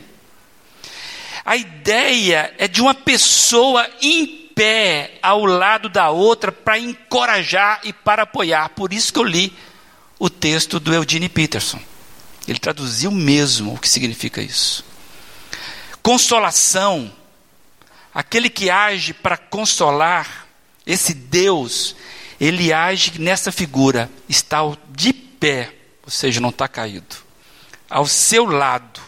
A 1.45 1.57
ideia 1.57 2.53
é 2.59 2.67
de 2.67 2.83
uma 2.83 2.93
pessoa 2.93 3.89
em 4.03 4.27
pé 4.53 5.17
ao 5.23 5.45
lado 5.45 5.89
da 5.89 6.11
outra 6.11 6.51
para 6.51 6.77
encorajar 6.77 7.83
e 7.85 7.93
para 7.93 8.25
apoiar. 8.25 8.71
Por 8.71 8.93
isso 8.93 9.13
que 9.13 9.19
eu 9.21 9.23
li 9.23 9.57
o 10.19 10.29
texto 10.29 10.81
do 10.81 10.93
Eugene 10.93 11.29
Peterson. 11.29 11.81
Ele 12.49 12.59
traduziu 12.59 13.13
mesmo 13.13 13.75
o 13.75 13.79
que 13.79 13.89
significa 13.89 14.43
isso. 14.43 14.85
Consolação, 16.03 17.13
aquele 18.13 18.51
que 18.51 18.71
age 18.71 19.15
para 19.15 19.37
consolar, 19.37 20.49
esse 20.85 21.15
Deus, 21.15 21.95
ele 22.41 22.73
age 22.73 23.21
nessa 23.21 23.53
figura, 23.53 24.11
está 24.29 24.63
de 24.91 25.28
pé, 25.39 25.75
ou 26.05 26.11
seja, 26.11 26.41
não 26.41 26.51
está 26.51 26.67
caído, 26.69 27.17
ao 27.89 28.07
seu 28.07 28.45
lado, 28.45 29.01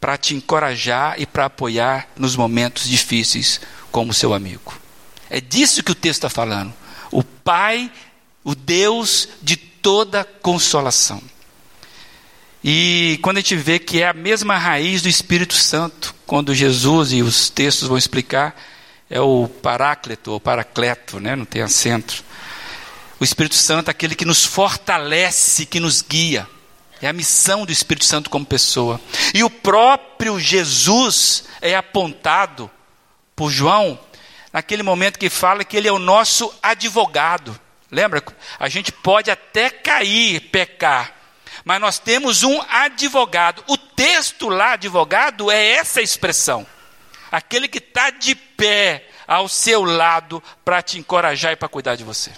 para 0.00 0.16
te 0.16 0.34
encorajar 0.34 1.20
e 1.20 1.26
para 1.26 1.44
apoiar 1.44 2.08
nos 2.16 2.34
momentos 2.34 2.88
difíceis, 2.88 3.60
como 3.90 4.12
seu 4.12 4.34
amigo. 4.34 4.74
É 5.30 5.40
disso 5.40 5.82
que 5.82 5.92
o 5.92 5.94
texto 5.94 6.26
está 6.26 6.28
falando. 6.28 6.74
O 7.10 7.22
Pai, 7.22 7.90
o 8.42 8.54
Deus 8.54 9.28
de 9.40 9.56
toda 9.56 10.24
consolação. 10.24 11.22
E 12.64 13.18
quando 13.22 13.38
a 13.38 13.40
gente 13.40 13.56
vê 13.56 13.78
que 13.78 14.02
é 14.02 14.08
a 14.08 14.12
mesma 14.12 14.56
raiz 14.56 15.02
do 15.02 15.08
Espírito 15.08 15.54
Santo, 15.54 16.14
quando 16.26 16.54
Jesus 16.54 17.12
e 17.12 17.22
os 17.22 17.50
textos 17.50 17.88
vão 17.88 17.98
explicar, 17.98 18.56
é 19.10 19.20
o 19.20 19.48
Paráclito, 19.48 20.32
ou 20.32 20.40
Paracleto, 20.40 21.20
né? 21.20 21.36
não 21.36 21.44
tem 21.44 21.60
acento. 21.60 22.24
O 23.22 23.24
Espírito 23.24 23.54
Santo 23.54 23.86
é 23.86 23.92
aquele 23.92 24.16
que 24.16 24.24
nos 24.24 24.44
fortalece, 24.44 25.64
que 25.64 25.78
nos 25.78 26.02
guia. 26.02 26.44
É 27.00 27.06
a 27.06 27.12
missão 27.12 27.64
do 27.64 27.70
Espírito 27.70 28.04
Santo 28.04 28.28
como 28.28 28.44
pessoa. 28.44 29.00
E 29.32 29.44
o 29.44 29.48
próprio 29.48 30.40
Jesus 30.40 31.44
é 31.60 31.76
apontado 31.76 32.68
por 33.36 33.48
João 33.48 33.96
naquele 34.52 34.82
momento 34.82 35.20
que 35.20 35.30
fala 35.30 35.62
que 35.62 35.76
ele 35.76 35.86
é 35.86 35.92
o 35.92 36.00
nosso 36.00 36.52
advogado. 36.60 37.56
Lembra? 37.92 38.24
A 38.58 38.68
gente 38.68 38.90
pode 38.90 39.30
até 39.30 39.70
cair, 39.70 40.40
pecar, 40.50 41.14
mas 41.64 41.80
nós 41.80 42.00
temos 42.00 42.42
um 42.42 42.60
advogado. 42.68 43.62
O 43.68 43.78
texto 43.78 44.48
lá, 44.48 44.72
advogado, 44.72 45.48
é 45.48 45.74
essa 45.74 46.02
expressão. 46.02 46.66
aquele 47.30 47.68
que 47.68 47.78
está 47.78 48.10
de 48.10 48.34
pé 48.34 49.08
ao 49.28 49.48
seu 49.48 49.84
lado 49.84 50.42
para 50.64 50.82
te 50.82 50.98
encorajar 50.98 51.52
e 51.52 51.56
para 51.56 51.68
cuidar 51.68 51.94
de 51.94 52.02
você. 52.02 52.32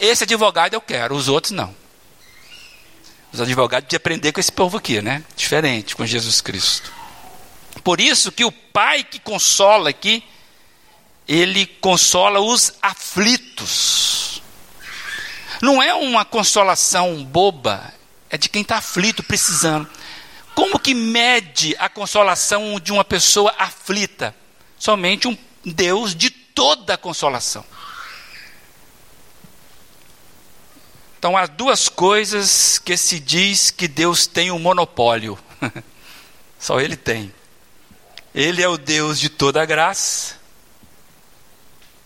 Esse 0.00 0.24
advogado 0.24 0.72
eu 0.72 0.80
quero, 0.80 1.14
os 1.14 1.28
outros 1.28 1.50
não. 1.52 1.76
Os 3.30 3.40
advogados 3.40 3.88
de 3.88 3.94
aprender 3.94 4.32
com 4.32 4.40
esse 4.40 4.50
povo 4.50 4.78
aqui, 4.78 5.02
né? 5.02 5.22
Diferente 5.36 5.94
com 5.94 6.06
Jesus 6.06 6.40
Cristo. 6.40 6.90
Por 7.84 8.00
isso 8.00 8.32
que 8.32 8.44
o 8.44 8.50
pai 8.50 9.04
que 9.04 9.18
consola 9.20 9.90
aqui, 9.90 10.24
ele 11.28 11.66
consola 11.66 12.40
os 12.40 12.72
aflitos. 12.80 14.42
Não 15.60 15.82
é 15.82 15.92
uma 15.92 16.24
consolação 16.24 17.22
boba, 17.22 17.92
é 18.30 18.38
de 18.38 18.48
quem 18.48 18.62
está 18.62 18.78
aflito, 18.78 19.22
precisando. 19.22 19.86
Como 20.54 20.78
que 20.78 20.94
mede 20.94 21.76
a 21.78 21.90
consolação 21.90 22.80
de 22.80 22.90
uma 22.90 23.04
pessoa 23.04 23.54
aflita? 23.58 24.34
Somente 24.78 25.28
um 25.28 25.36
Deus 25.62 26.14
de 26.14 26.30
toda 26.30 26.94
a 26.94 26.98
consolação. 26.98 27.64
Então 31.20 31.36
há 31.36 31.44
duas 31.44 31.86
coisas 31.86 32.78
que 32.78 32.96
se 32.96 33.20
diz 33.20 33.70
que 33.70 33.86
Deus 33.86 34.26
tem 34.26 34.50
um 34.50 34.58
monopólio. 34.58 35.38
Só 36.58 36.80
Ele 36.80 36.96
tem. 36.96 37.30
Ele 38.34 38.62
é 38.62 38.68
o 38.68 38.78
Deus 38.78 39.20
de 39.20 39.28
toda 39.28 39.66
graça 39.66 40.36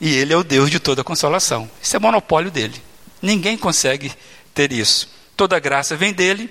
e 0.00 0.12
Ele 0.12 0.32
é 0.32 0.36
o 0.36 0.42
Deus 0.42 0.68
de 0.68 0.80
toda 0.80 1.04
consolação. 1.04 1.70
Isso 1.80 1.94
é 1.94 2.00
monopólio 2.00 2.50
dele. 2.50 2.82
Ninguém 3.22 3.56
consegue 3.56 4.12
ter 4.52 4.72
isso. 4.72 5.08
Toda 5.36 5.60
graça 5.60 5.94
vem 5.94 6.12
dele, 6.12 6.50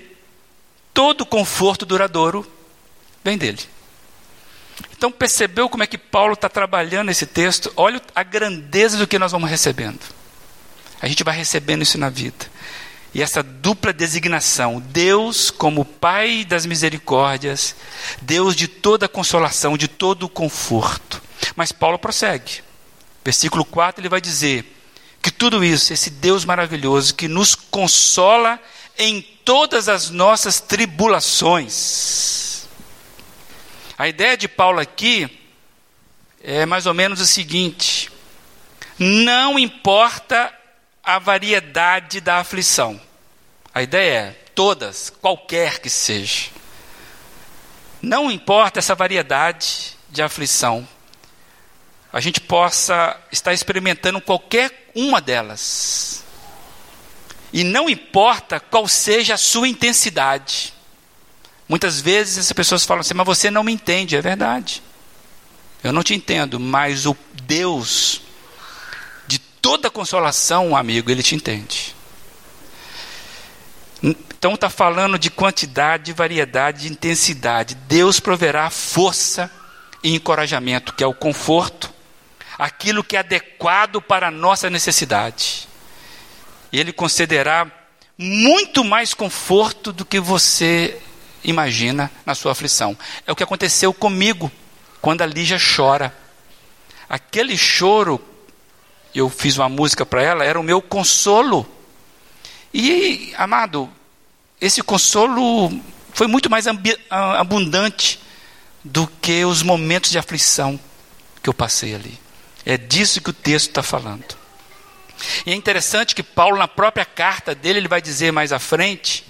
todo 0.94 1.26
conforto 1.26 1.84
duradouro 1.84 2.50
vem 3.22 3.36
dele. 3.36 3.60
Então 4.96 5.12
percebeu 5.12 5.68
como 5.68 5.82
é 5.82 5.86
que 5.86 5.98
Paulo 5.98 6.32
está 6.32 6.48
trabalhando 6.48 7.10
esse 7.10 7.26
texto? 7.26 7.70
Olha 7.76 8.00
a 8.14 8.22
grandeza 8.22 8.96
do 8.96 9.06
que 9.06 9.18
nós 9.18 9.32
vamos 9.32 9.50
recebendo. 9.50 10.00
A 11.02 11.06
gente 11.06 11.22
vai 11.22 11.36
recebendo 11.36 11.82
isso 11.82 11.98
na 11.98 12.08
vida. 12.08 12.53
E 13.14 13.22
essa 13.22 13.44
dupla 13.44 13.92
designação, 13.92 14.80
Deus 14.80 15.48
como 15.48 15.84
Pai 15.84 16.44
das 16.44 16.66
misericórdias, 16.66 17.76
Deus 18.20 18.56
de 18.56 18.66
toda 18.66 19.08
consolação, 19.08 19.78
de 19.78 19.86
todo 19.86 20.28
conforto. 20.28 21.22
Mas 21.54 21.70
Paulo 21.70 21.96
prossegue. 21.96 22.64
Versículo 23.24 23.64
4 23.64 24.00
ele 24.00 24.08
vai 24.08 24.20
dizer 24.20 24.64
que 25.22 25.30
tudo 25.30 25.64
isso, 25.64 25.92
esse 25.92 26.10
Deus 26.10 26.44
maravilhoso 26.44 27.14
que 27.14 27.28
nos 27.28 27.54
consola 27.54 28.60
em 28.98 29.22
todas 29.22 29.88
as 29.88 30.10
nossas 30.10 30.60
tribulações. 30.60 32.66
A 33.96 34.08
ideia 34.08 34.36
de 34.36 34.48
Paulo 34.48 34.80
aqui 34.80 35.30
é 36.42 36.66
mais 36.66 36.84
ou 36.84 36.92
menos 36.92 37.20
o 37.20 37.26
seguinte: 37.26 38.10
não 38.98 39.56
importa 39.56 40.52
a 41.04 41.18
variedade 41.18 42.20
da 42.20 42.38
aflição. 42.38 43.00
A 43.74 43.82
ideia 43.82 44.18
é 44.18 44.30
todas, 44.54 45.10
qualquer 45.20 45.80
que 45.80 45.90
seja. 45.90 46.50
Não 48.00 48.30
importa 48.30 48.78
essa 48.78 48.94
variedade 48.94 49.96
de 50.10 50.22
aflição, 50.22 50.86
a 52.12 52.20
gente 52.20 52.40
possa 52.40 53.20
estar 53.32 53.52
experimentando 53.52 54.20
qualquer 54.20 54.90
uma 54.94 55.20
delas. 55.20 56.22
E 57.52 57.64
não 57.64 57.90
importa 57.90 58.60
qual 58.60 58.86
seja 58.86 59.34
a 59.34 59.38
sua 59.38 59.68
intensidade. 59.68 60.72
Muitas 61.68 62.00
vezes 62.00 62.38
as 62.38 62.52
pessoas 62.52 62.84
falam 62.84 63.00
assim, 63.00 63.14
mas 63.14 63.26
você 63.26 63.50
não 63.50 63.64
me 63.64 63.72
entende, 63.72 64.16
é 64.16 64.20
verdade. 64.20 64.82
Eu 65.82 65.92
não 65.92 66.02
te 66.02 66.14
entendo, 66.14 66.60
mas 66.60 67.04
o 67.04 67.16
Deus 67.42 68.20
toda 69.64 69.88
consolação, 69.88 70.76
amigo, 70.76 71.10
ele 71.10 71.22
te 71.22 71.34
entende. 71.34 71.96
Então 74.02 74.52
está 74.52 74.68
falando 74.68 75.18
de 75.18 75.30
quantidade, 75.30 76.04
de 76.04 76.12
variedade, 76.12 76.82
de 76.82 76.92
intensidade. 76.92 77.74
Deus 77.74 78.20
proverá 78.20 78.68
força 78.68 79.50
e 80.02 80.14
encorajamento, 80.14 80.92
que 80.92 81.02
é 81.02 81.06
o 81.06 81.14
conforto, 81.14 81.90
aquilo 82.58 83.02
que 83.02 83.16
é 83.16 83.20
adequado 83.20 84.02
para 84.02 84.28
a 84.28 84.30
nossa 84.30 84.68
necessidade. 84.68 85.66
Ele 86.70 86.92
concederá 86.92 87.66
muito 88.18 88.84
mais 88.84 89.14
conforto 89.14 89.94
do 89.94 90.04
que 90.04 90.20
você 90.20 91.00
imagina 91.42 92.10
na 92.26 92.34
sua 92.34 92.52
aflição. 92.52 92.94
É 93.26 93.32
o 93.32 93.36
que 93.36 93.42
aconteceu 93.42 93.94
comigo 93.94 94.52
quando 95.00 95.22
a 95.22 95.26
Lígia 95.26 95.56
chora. 95.58 96.14
Aquele 97.08 97.56
choro 97.56 98.22
eu 99.14 99.30
fiz 99.30 99.56
uma 99.56 99.68
música 99.68 100.04
para 100.04 100.22
ela, 100.22 100.44
era 100.44 100.58
o 100.58 100.62
meu 100.62 100.82
consolo. 100.82 101.66
E, 102.72 103.32
amado, 103.36 103.88
esse 104.60 104.82
consolo 104.82 105.70
foi 106.12 106.26
muito 106.26 106.50
mais 106.50 106.66
abundante 107.08 108.18
do 108.82 109.06
que 109.06 109.44
os 109.44 109.62
momentos 109.62 110.10
de 110.10 110.18
aflição 110.18 110.78
que 111.42 111.48
eu 111.48 111.54
passei 111.54 111.94
ali. 111.94 112.18
É 112.66 112.76
disso 112.76 113.20
que 113.20 113.30
o 113.30 113.34
texto 113.34 113.68
está 113.68 113.82
falando. 113.82 114.36
E 115.46 115.52
é 115.52 115.54
interessante 115.54 116.14
que 116.14 116.22
Paulo, 116.22 116.56
na 116.56 116.66
própria 116.66 117.04
carta 117.04 117.54
dele, 117.54 117.78
ele 117.78 117.88
vai 117.88 118.02
dizer 118.02 118.32
mais 118.32 118.52
à 118.52 118.58
frente, 118.58 119.24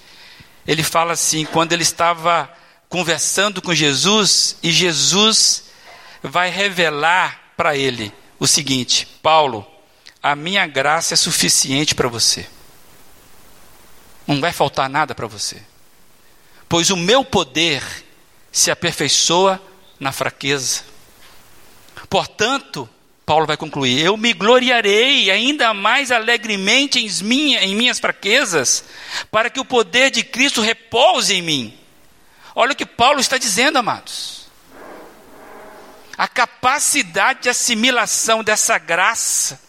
ele 0.66 0.82
fala 0.82 1.12
assim: 1.12 1.44
quando 1.44 1.72
ele 1.72 1.82
estava 1.82 2.50
conversando 2.88 3.60
com 3.60 3.74
Jesus, 3.74 4.56
e 4.62 4.70
Jesus 4.70 5.64
vai 6.22 6.48
revelar 6.48 7.52
para 7.56 7.76
ele 7.76 8.12
o 8.38 8.46
seguinte: 8.46 9.06
Paulo, 9.22 9.66
a 10.24 10.34
minha 10.34 10.66
graça 10.66 11.12
é 11.12 11.16
suficiente 11.18 11.94
para 11.94 12.08
você. 12.08 12.46
Não 14.26 14.40
vai 14.40 14.54
faltar 14.54 14.88
nada 14.88 15.14
para 15.14 15.26
você. 15.26 15.60
Pois 16.66 16.88
o 16.88 16.96
meu 16.96 17.22
poder 17.22 17.82
se 18.50 18.70
aperfeiçoa 18.70 19.62
na 20.00 20.12
fraqueza. 20.12 20.82
Portanto, 22.08 22.88
Paulo 23.26 23.46
vai 23.46 23.58
concluir: 23.58 24.00
eu 24.00 24.16
me 24.16 24.32
gloriarei 24.32 25.30
ainda 25.30 25.74
mais 25.74 26.10
alegremente 26.10 26.98
em, 26.98 27.22
minha, 27.22 27.62
em 27.62 27.76
minhas 27.76 27.98
fraquezas, 27.98 28.82
para 29.30 29.50
que 29.50 29.60
o 29.60 29.64
poder 29.64 30.10
de 30.10 30.24
Cristo 30.24 30.62
repouse 30.62 31.34
em 31.34 31.42
mim. 31.42 31.78
Olha 32.54 32.72
o 32.72 32.76
que 32.76 32.86
Paulo 32.86 33.20
está 33.20 33.36
dizendo, 33.36 33.76
amados. 33.76 34.48
A 36.16 36.26
capacidade 36.26 37.42
de 37.42 37.50
assimilação 37.50 38.42
dessa 38.42 38.78
graça 38.78 39.63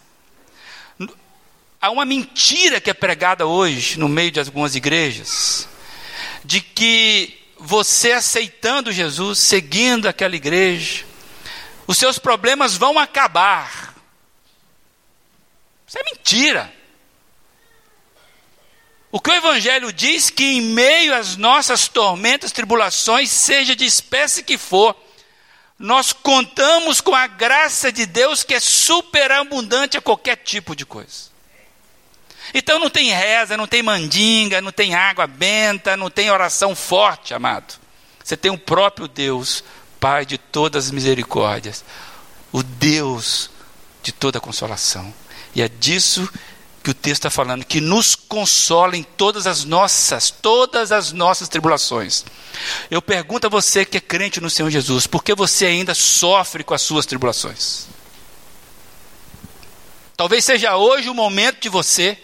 há 1.86 1.92
uma 1.92 2.04
mentira 2.04 2.82
que 2.82 2.90
é 2.90 2.94
pregada 2.96 3.46
hoje 3.46 4.00
no 4.00 4.10
meio 4.10 4.32
de 4.32 4.40
algumas 4.40 4.76
igrejas, 4.76 5.70
de 6.44 6.60
que 6.60 7.38
você 7.60 8.12
aceitando 8.12 8.92
Jesus, 8.92 9.38
seguindo 9.38 10.08
aquela 10.08 10.36
igreja, 10.36 11.06
os 11.86 11.98
seus 11.98 12.18
problemas 12.18 12.76
vão 12.76 12.98
acabar. 12.98 13.94
Isso 15.88 16.00
é 16.00 16.04
mentira. 16.06 16.74
O 19.12 19.20
que 19.20 19.30
o 19.30 19.36
Evangelho 19.36 19.94
diz 19.94 20.32
que 20.32 20.44
em 20.44 20.62
meio 20.62 21.14
às 21.14 21.38
nossas 21.38 21.88
tormentas, 21.88 22.52
tribulações, 22.52 23.30
seja 23.30 23.76
de 23.76 23.86
espécie 23.86 24.44
que 24.44 24.58
for, 24.58 24.96
nós 25.78 26.12
contamos 26.12 27.00
com 27.00 27.14
a 27.14 27.28
graça 27.28 27.92
de 27.92 28.08
Deus 28.08 28.44
que 28.44 28.56
é 28.56 28.60
superabundante 28.60 29.98
a 29.98 30.02
qualquer 30.02 30.38
tipo 30.38 30.76
de 30.76 30.84
coisa. 30.84 31.35
Então 32.54 32.80
não 32.80 32.90
tem 32.90 33.12
reza, 33.12 33.58
não 33.58 33.68
tem 33.68 33.82
mandinga, 33.84 34.62
não 34.62 34.72
tem 34.72 34.96
água 34.96 35.28
benta, 35.28 35.98
não 35.98 36.10
tem 36.10 36.30
oração 36.30 36.76
forte, 36.76 37.34
amado. 37.34 37.76
Você 38.24 38.36
tem 38.36 38.52
o 38.52 38.58
próprio 38.58 39.08
Deus, 39.08 39.64
Pai 40.00 40.26
de 40.26 40.38
todas 40.38 40.86
as 40.86 40.92
misericórdias, 40.92 41.84
o 42.52 42.62
Deus 42.62 43.50
de 44.04 44.12
toda 44.12 44.40
consolação. 44.40 45.14
E 45.56 45.62
é 45.62 45.68
disso 45.68 46.30
que 46.84 46.92
o 46.92 46.94
texto 46.94 47.22
está 47.22 47.32
falando, 47.32 47.66
que 47.66 47.82
nos 47.82 48.14
consola 48.14 48.96
em 48.96 49.02
todas 49.02 49.48
as 49.48 49.64
nossas, 49.64 50.30
todas 50.30 50.92
as 50.92 51.12
nossas 51.12 51.50
tribulações. 51.50 52.24
Eu 52.92 53.02
pergunto 53.02 53.48
a 53.48 53.50
você 53.50 53.84
que 53.84 53.98
é 53.98 54.02
crente 54.02 54.40
no 54.40 54.52
Senhor 54.52 54.70
Jesus, 54.70 55.08
por 55.08 55.24
que 55.24 55.34
você 55.34 55.66
ainda 55.66 55.96
sofre 55.96 56.64
com 56.64 56.76
as 56.76 56.84
suas 56.84 57.08
tribulações? 57.08 57.88
Talvez 60.16 60.46
seja 60.46 60.78
hoje 60.78 61.10
o 61.10 61.16
momento 61.16 61.62
de 61.62 61.70
você 61.70 62.18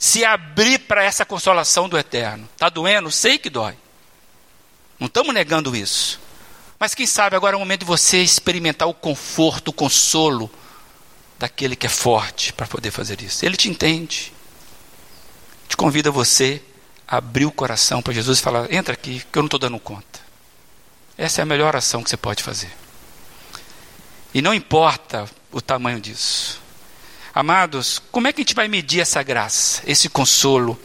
se 0.00 0.24
abrir 0.24 0.78
para 0.78 1.04
essa 1.04 1.26
consolação 1.26 1.86
do 1.86 1.98
eterno. 1.98 2.48
Está 2.54 2.70
doendo? 2.70 3.10
Sei 3.10 3.36
que 3.36 3.50
dói. 3.50 3.76
Não 4.98 5.08
estamos 5.08 5.34
negando 5.34 5.76
isso. 5.76 6.18
Mas 6.78 6.94
quem 6.94 7.06
sabe 7.06 7.36
agora 7.36 7.54
é 7.54 7.58
o 7.58 7.60
momento 7.60 7.80
de 7.80 7.86
você 7.86 8.22
experimentar 8.22 8.88
o 8.88 8.94
conforto, 8.94 9.68
o 9.68 9.72
consolo 9.74 10.50
daquele 11.38 11.76
que 11.76 11.86
é 11.86 11.90
forte 11.90 12.50
para 12.50 12.66
poder 12.66 12.90
fazer 12.90 13.20
isso. 13.20 13.44
Ele 13.44 13.58
te 13.58 13.68
entende. 13.68 14.32
Te 15.68 15.76
convida 15.76 16.10
você 16.10 16.62
a 17.06 17.18
abrir 17.18 17.44
o 17.44 17.52
coração 17.52 18.00
para 18.00 18.14
Jesus 18.14 18.38
e 18.38 18.42
falar: 18.42 18.72
entra 18.72 18.94
aqui, 18.94 19.22
que 19.30 19.38
eu 19.38 19.42
não 19.42 19.48
estou 19.48 19.60
dando 19.60 19.78
conta. 19.78 20.18
Essa 21.18 21.42
é 21.42 21.42
a 21.42 21.46
melhor 21.46 21.76
ação 21.76 22.02
que 22.02 22.08
você 22.08 22.16
pode 22.16 22.42
fazer. 22.42 22.72
E 24.32 24.40
não 24.40 24.54
importa 24.54 25.28
o 25.52 25.60
tamanho 25.60 26.00
disso. 26.00 26.58
Amados, 27.40 28.02
como 28.12 28.28
é 28.28 28.34
que 28.34 28.42
a 28.42 28.44
gente 28.44 28.54
vai 28.54 28.68
medir 28.68 29.00
essa 29.00 29.22
graça, 29.22 29.80
esse 29.86 30.10
consolo? 30.10 30.78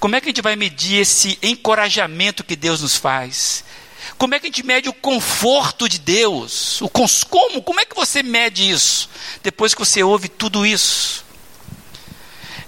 Como 0.00 0.16
é 0.16 0.20
que 0.20 0.26
a 0.26 0.30
gente 0.30 0.42
vai 0.42 0.56
medir 0.56 0.96
esse 0.96 1.38
encorajamento 1.40 2.42
que 2.42 2.56
Deus 2.56 2.82
nos 2.82 2.96
faz? 2.96 3.62
Como 4.18 4.34
é 4.34 4.40
que 4.40 4.46
a 4.46 4.48
gente 4.48 4.66
mede 4.66 4.88
o 4.88 4.92
conforto 4.92 5.88
de 5.88 6.00
Deus? 6.00 6.80
O 6.80 6.88
cons 6.88 7.22
como? 7.22 7.62
Como 7.62 7.78
é 7.78 7.84
que 7.84 7.94
você 7.94 8.24
mede 8.24 8.68
isso? 8.68 9.08
Depois 9.40 9.72
que 9.72 9.78
você 9.78 10.02
ouve 10.02 10.28
tudo 10.28 10.66
isso. 10.66 11.24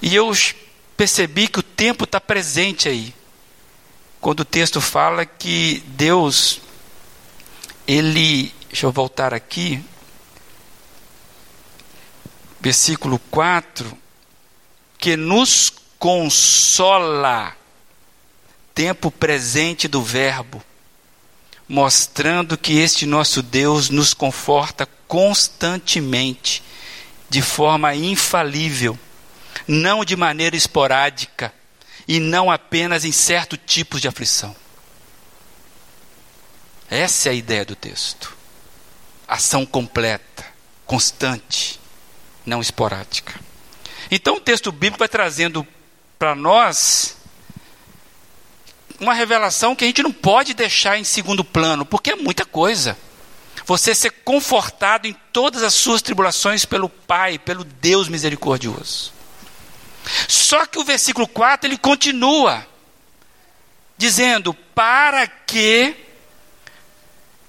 E 0.01 0.15
eu 0.15 0.31
percebi 0.97 1.49
que 1.49 1.59
o 1.59 1.65
tempo 1.65 2.05
está 2.05 2.21
presente 2.21 2.89
aí. 2.89 3.13
Quando 4.21 4.39
o 4.41 4.45
texto 4.45 4.81
fala 4.81 5.27
que 5.27 5.83
Deus, 5.89 6.61
Ele. 7.89 8.55
Deixa 8.69 8.87
eu 8.87 8.93
voltar 8.93 9.35
aqui. 9.35 9.83
Versículo 12.63 13.19
4. 13.31 13.99
Que 14.97 15.17
nos 15.17 15.71
consola. 15.99 17.55
Tempo 18.75 19.11
presente 19.11 19.87
do 19.87 20.03
Verbo 20.03 20.65
mostrando 21.73 22.59
que 22.59 22.75
este 22.75 23.07
nosso 23.07 23.43
Deus 23.43 23.89
nos 23.89 24.13
conforta 24.13 24.87
constantemente, 25.09 26.63
de 27.31 27.41
forma 27.41 27.95
infalível, 27.95 28.99
não 29.67 30.05
de 30.05 30.15
maneira 30.15 30.55
esporádica 30.55 31.51
e 32.07 32.21
não 32.21 32.51
apenas 32.51 33.07
em 33.07 33.13
certos 33.13 33.59
tipos 33.65 34.03
de 34.03 34.07
aflição. 34.07 34.55
Essa 36.91 37.31
é 37.31 37.33
a 37.33 37.35
ideia 37.35 37.65
do 37.65 37.75
texto. 37.75 38.37
Ação 39.27 39.65
completa, 39.65 40.45
constante, 40.85 41.81
não 42.45 42.61
esporádica. 42.61 43.35
Então 44.11 44.37
o 44.37 44.41
texto 44.41 44.71
bíblico 44.71 44.99
vai 44.99 45.09
trazendo 45.09 45.67
para 46.19 46.35
nós 46.35 47.17
uma 49.01 49.15
revelação 49.15 49.75
que 49.75 49.85
a 49.85 49.87
gente 49.87 50.03
não 50.03 50.13
pode 50.13 50.55
deixar 50.55 50.99
em 50.99 51.05
segundo 51.05 51.43
plano, 51.43 51.85
porque 51.85 52.13
é 52.13 52.17
muita 52.17 52.45
coisa. 52.45 52.97
Você 53.67 53.95
ser 53.95 54.11
confortado 54.25 55.07
em 55.07 55.17
todas 55.33 55.63
as 55.63 55.75
suas 55.75 56.03
tribulações 56.03 56.65
pelo 56.65 56.89
Pai, 56.89 57.39
pelo 57.39 57.65
Deus 57.65 58.09
misericordioso. 58.09 59.13
Só 60.29 60.67
que 60.67 60.79
o 60.79 60.85
versículo 60.85 61.27
4 61.29 61.69
ele 61.69 61.79
continua 61.79 62.67
dizendo: 63.97 64.53
para 64.75 65.27
que 65.27 65.95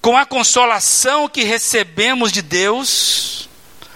com 0.00 0.16
a 0.16 0.26
consolação 0.26 1.28
que 1.28 1.44
recebemos 1.44 2.30
de 2.30 2.42
Deus, 2.42 3.48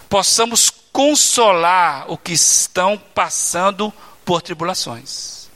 possamos 0.08 0.70
consolar 0.98 2.10
o 2.10 2.18
que 2.18 2.32
estão 2.32 2.98
passando 3.14 3.94
por 4.24 4.42
tribulações. 4.42 5.48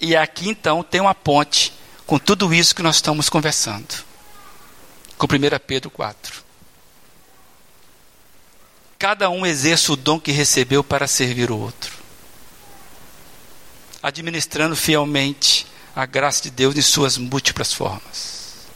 E 0.00 0.16
aqui 0.16 0.48
então 0.48 0.82
tem 0.82 1.00
uma 1.00 1.14
ponte 1.14 1.72
com 2.04 2.18
tudo 2.18 2.52
isso 2.52 2.74
que 2.74 2.82
nós 2.82 2.96
estamos 2.96 3.28
conversando. 3.28 4.04
Com 5.16 5.26
1 5.26 5.28
Pedro 5.64 5.90
4. 5.90 6.42
Cada 8.98 9.30
um 9.30 9.46
exerce 9.46 9.92
o 9.92 9.96
dom 9.96 10.18
que 10.18 10.32
recebeu 10.32 10.82
para 10.82 11.06
servir 11.06 11.52
o 11.52 11.56
outro, 11.56 11.96
administrando 14.02 14.74
fielmente 14.74 15.68
a 15.94 16.04
graça 16.04 16.42
de 16.42 16.50
Deus 16.50 16.76
em 16.76 16.82
suas 16.82 17.16
múltiplas 17.16 17.72
formas. 17.72 18.66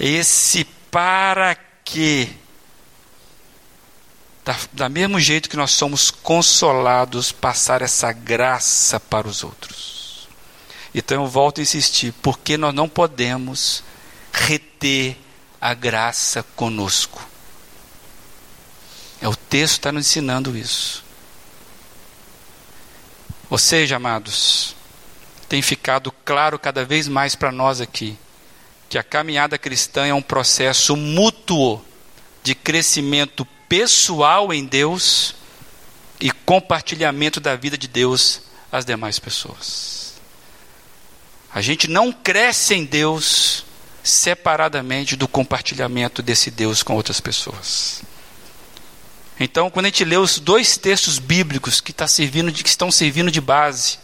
Esse 0.00 0.64
para 0.90 1.54
que, 1.84 2.34
da, 4.48 4.56
da 4.72 4.88
mesmo 4.88 5.20
jeito 5.20 5.50
que 5.50 5.58
nós 5.58 5.72
somos 5.72 6.10
consolados, 6.10 7.30
passar 7.30 7.82
essa 7.82 8.10
graça 8.12 8.98
para 8.98 9.28
os 9.28 9.44
outros. 9.44 10.26
Então 10.94 11.22
eu 11.22 11.28
volto 11.28 11.58
a 11.58 11.62
insistir, 11.62 12.14
porque 12.22 12.56
nós 12.56 12.72
não 12.72 12.88
podemos 12.88 13.84
reter 14.32 15.18
a 15.60 15.74
graça 15.74 16.42
conosco. 16.56 17.22
É 19.20 19.28
o 19.28 19.36
texto 19.36 19.74
está 19.74 19.92
nos 19.92 20.06
ensinando 20.06 20.56
isso. 20.56 21.04
Ou 23.50 23.58
seja, 23.58 23.96
amados, 23.96 24.74
tem 25.46 25.60
ficado 25.60 26.10
claro 26.24 26.58
cada 26.58 26.86
vez 26.86 27.06
mais 27.06 27.34
para 27.34 27.52
nós 27.52 27.82
aqui 27.82 28.16
que 28.88 28.96
a 28.96 29.02
caminhada 29.02 29.58
cristã 29.58 30.06
é 30.06 30.14
um 30.14 30.22
processo 30.22 30.96
mútuo 30.96 31.84
de 32.42 32.54
crescimento 32.54 33.46
pessoal 33.68 34.52
em 34.52 34.64
Deus 34.64 35.34
e 36.20 36.30
compartilhamento 36.30 37.40
da 37.40 37.54
vida 37.54 37.76
de 37.76 37.86
Deus 37.86 38.42
às 38.72 38.84
demais 38.84 39.18
pessoas. 39.18 40.14
A 41.52 41.60
gente 41.60 41.88
não 41.88 42.12
cresce 42.12 42.74
em 42.74 42.84
Deus 42.84 43.64
separadamente 44.02 45.16
do 45.16 45.28
compartilhamento 45.28 46.22
desse 46.22 46.50
Deus 46.50 46.82
com 46.82 46.94
outras 46.94 47.20
pessoas. 47.20 48.02
Então, 49.40 49.70
quando 49.70 49.86
a 49.86 49.88
gente 49.88 50.04
lê 50.04 50.16
os 50.16 50.38
dois 50.38 50.76
textos 50.76 51.18
bíblicos 51.18 51.80
que, 51.80 51.92
tá 51.92 52.08
servindo 52.08 52.50
de, 52.50 52.62
que 52.62 52.68
estão 52.68 52.90
servindo 52.90 53.30
de 53.30 53.40
base 53.40 53.98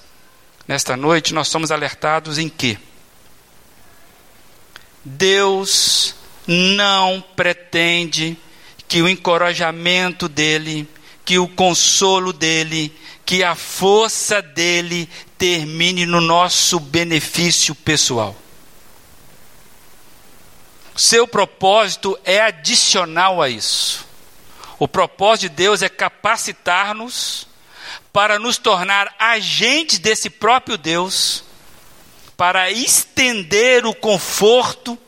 nesta 0.68 0.96
noite, 0.96 1.34
nós 1.34 1.48
somos 1.48 1.72
alertados 1.72 2.38
em 2.38 2.48
que 2.48 2.78
Deus 5.04 6.14
não 6.46 7.22
pretende 7.34 8.38
que 8.89 9.03
o 9.03 9.09
encorajamento 9.09 10.28
dele, 10.28 10.89
que 11.24 11.39
o 11.39 11.49
consolo 11.49 12.32
dele, 12.32 12.95
que 13.24 13.43
a 13.43 13.55
força 13.55 14.43
dele 14.43 15.09
termine 15.39 16.07
no 16.07 16.20
nosso 16.20 16.78
benefício 16.78 17.74
pessoal. 17.74 18.37
Seu 20.97 21.26
propósito 21.26 22.18
é 22.24 22.41
adicional 22.41 23.43
a 23.43 23.49
isso. 23.49 24.07
O 24.78 24.87
propósito 24.87 25.51
de 25.51 25.57
Deus 25.57 25.82
é 25.82 25.89
capacitar-nos 25.89 27.49
para 28.12 28.39
nos 28.39 28.59
tornar 28.59 29.12
agentes 29.18 29.99
desse 29.99 30.30
próprio 30.30 30.78
Deus, 30.78 31.43
para 32.37 32.70
estender 32.70 33.87
o 33.87 33.95
conforto 33.95 34.99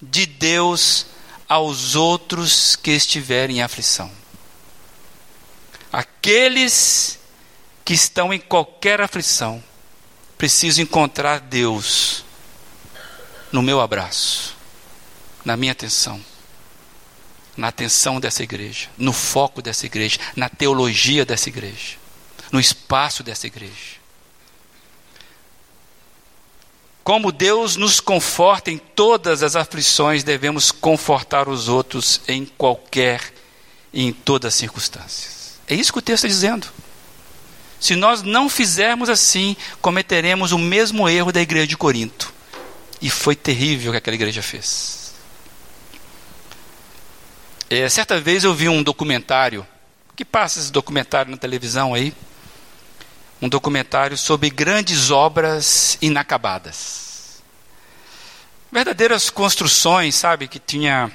de 0.00 0.26
Deus 0.26 1.06
aos 1.52 1.94
outros 1.94 2.76
que 2.76 2.92
estiverem 2.92 3.58
em 3.58 3.62
aflição. 3.62 4.10
Aqueles 5.92 7.18
que 7.84 7.92
estão 7.92 8.32
em 8.32 8.38
qualquer 8.38 9.02
aflição, 9.02 9.62
preciso 10.38 10.80
encontrar 10.80 11.40
Deus 11.40 12.24
no 13.52 13.60
meu 13.60 13.82
abraço, 13.82 14.56
na 15.44 15.54
minha 15.54 15.72
atenção, 15.72 16.24
na 17.54 17.68
atenção 17.68 18.18
dessa 18.18 18.42
igreja, 18.42 18.88
no 18.96 19.12
foco 19.12 19.60
dessa 19.60 19.84
igreja, 19.84 20.18
na 20.34 20.48
teologia 20.48 21.26
dessa 21.26 21.50
igreja, 21.50 21.98
no 22.50 22.60
espaço 22.60 23.22
dessa 23.22 23.46
igreja. 23.46 24.00
Como 27.04 27.32
Deus 27.32 27.76
nos 27.76 27.98
conforta 27.98 28.70
em 28.70 28.78
todas 28.78 29.42
as 29.42 29.56
aflições, 29.56 30.22
devemos 30.22 30.70
confortar 30.70 31.48
os 31.48 31.68
outros 31.68 32.20
em 32.28 32.44
qualquer 32.44 33.32
e 33.92 34.04
em 34.04 34.12
todas 34.12 34.54
as 34.54 34.54
circunstâncias. 34.54 35.60
É 35.66 35.74
isso 35.74 35.92
que 35.92 35.98
o 35.98 36.02
texto 36.02 36.24
está 36.24 36.28
dizendo. 36.28 36.66
Se 37.80 37.96
nós 37.96 38.22
não 38.22 38.48
fizermos 38.48 39.08
assim, 39.08 39.56
cometeremos 39.80 40.52
o 40.52 40.58
mesmo 40.58 41.08
erro 41.08 41.32
da 41.32 41.40
igreja 41.40 41.66
de 41.66 41.76
Corinto. 41.76 42.32
E 43.00 43.10
foi 43.10 43.34
terrível 43.34 43.90
o 43.90 43.92
que 43.92 43.98
aquela 43.98 44.14
igreja 44.14 44.40
fez. 44.40 45.12
É, 47.68 47.88
certa 47.88 48.20
vez 48.20 48.44
eu 48.44 48.54
vi 48.54 48.68
um 48.68 48.82
documentário, 48.82 49.66
que 50.14 50.24
passa 50.24 50.60
esse 50.60 50.70
documentário 50.70 51.32
na 51.32 51.36
televisão 51.36 51.94
aí, 51.94 52.14
um 53.42 53.48
documentário 53.48 54.16
sobre 54.16 54.48
grandes 54.48 55.10
obras 55.10 55.98
inacabadas. 56.00 57.42
Verdadeiras 58.70 59.28
construções, 59.28 60.14
sabe, 60.14 60.48
que 60.48 60.58
tinha 60.58 61.12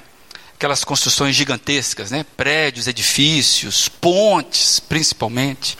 aquelas 0.54 0.84
construções 0.84 1.34
gigantescas, 1.34 2.12
né? 2.12 2.24
Prédios, 2.36 2.86
edifícios, 2.86 3.88
pontes, 3.88 4.78
principalmente 4.78 5.76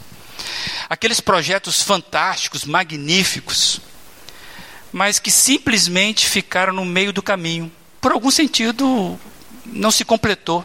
aqueles 0.88 1.20
projetos 1.20 1.82
fantásticos, 1.82 2.64
magníficos, 2.64 3.80
mas 4.92 5.18
que 5.18 5.30
simplesmente 5.30 6.26
ficaram 6.26 6.72
no 6.72 6.84
meio 6.84 7.12
do 7.12 7.22
caminho. 7.22 7.70
Por 8.00 8.12
algum 8.12 8.30
sentido, 8.30 9.18
não 9.66 9.90
se 9.90 10.04
completou. 10.04 10.64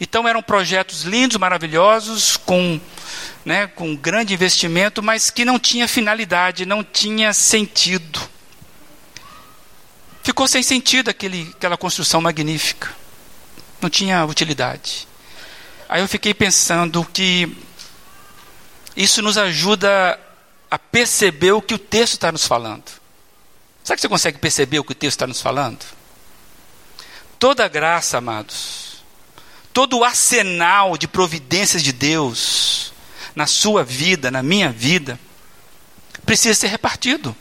Então 0.00 0.26
eram 0.26 0.42
projetos 0.42 1.02
lindos, 1.02 1.36
maravilhosos, 1.36 2.36
com, 2.36 2.80
né, 3.44 3.66
com 3.66 3.94
grande 3.94 4.34
investimento, 4.34 5.02
mas 5.02 5.30
que 5.30 5.44
não 5.44 5.58
tinha 5.58 5.86
finalidade, 5.86 6.66
não 6.66 6.82
tinha 6.82 7.32
sentido. 7.32 8.20
ficou 10.22 10.48
sem 10.48 10.62
sentido 10.62 11.10
aquele, 11.10 11.52
aquela 11.56 11.76
construção 11.76 12.20
magnífica. 12.20 12.90
Não 13.80 13.90
tinha 13.90 14.24
utilidade. 14.24 15.06
Aí 15.88 16.00
eu 16.00 16.08
fiquei 16.08 16.32
pensando 16.34 17.04
que 17.04 17.56
isso 18.96 19.20
nos 19.22 19.36
ajuda 19.36 20.18
a 20.70 20.78
perceber 20.78 21.52
o 21.52 21.62
que 21.62 21.74
o 21.74 21.78
texto 21.78 22.14
está 22.14 22.32
nos 22.32 22.46
falando. 22.46 22.84
Sabe 23.84 23.96
que 23.96 24.02
você 24.02 24.08
consegue 24.08 24.38
perceber 24.38 24.78
o 24.78 24.84
que 24.84 24.92
o 24.92 24.94
texto 24.94 25.16
está 25.16 25.26
nos 25.26 25.40
falando? 25.40 25.84
Toda 27.38 27.68
graça, 27.68 28.18
amados, 28.18 28.83
todo 29.74 29.98
o 29.98 30.04
arsenal 30.04 30.96
de 30.96 31.08
providências 31.08 31.82
de 31.82 31.92
Deus 31.92 32.92
na 33.34 33.44
sua 33.44 33.82
vida, 33.82 34.30
na 34.30 34.40
minha 34.40 34.70
vida, 34.70 35.18
precisa 36.24 36.54
ser 36.54 36.68
repartido. 36.68 37.36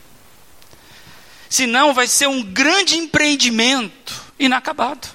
Senão 1.48 1.94
vai 1.94 2.08
ser 2.08 2.28
um 2.28 2.42
grande 2.42 2.98
empreendimento 2.98 4.20
inacabado. 4.40 5.08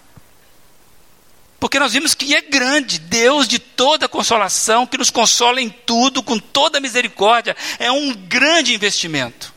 Porque 1.58 1.80
nós 1.80 1.92
vimos 1.92 2.14
que 2.14 2.36
é 2.36 2.40
grande, 2.40 3.00
Deus 3.00 3.48
de 3.48 3.58
toda 3.58 4.08
consolação, 4.08 4.86
que 4.86 4.96
nos 4.96 5.10
consola 5.10 5.60
em 5.60 5.68
tudo, 5.68 6.22
com 6.22 6.38
toda 6.38 6.78
misericórdia, 6.78 7.56
é 7.80 7.90
um 7.90 8.14
grande 8.14 8.72
investimento. 8.72 9.52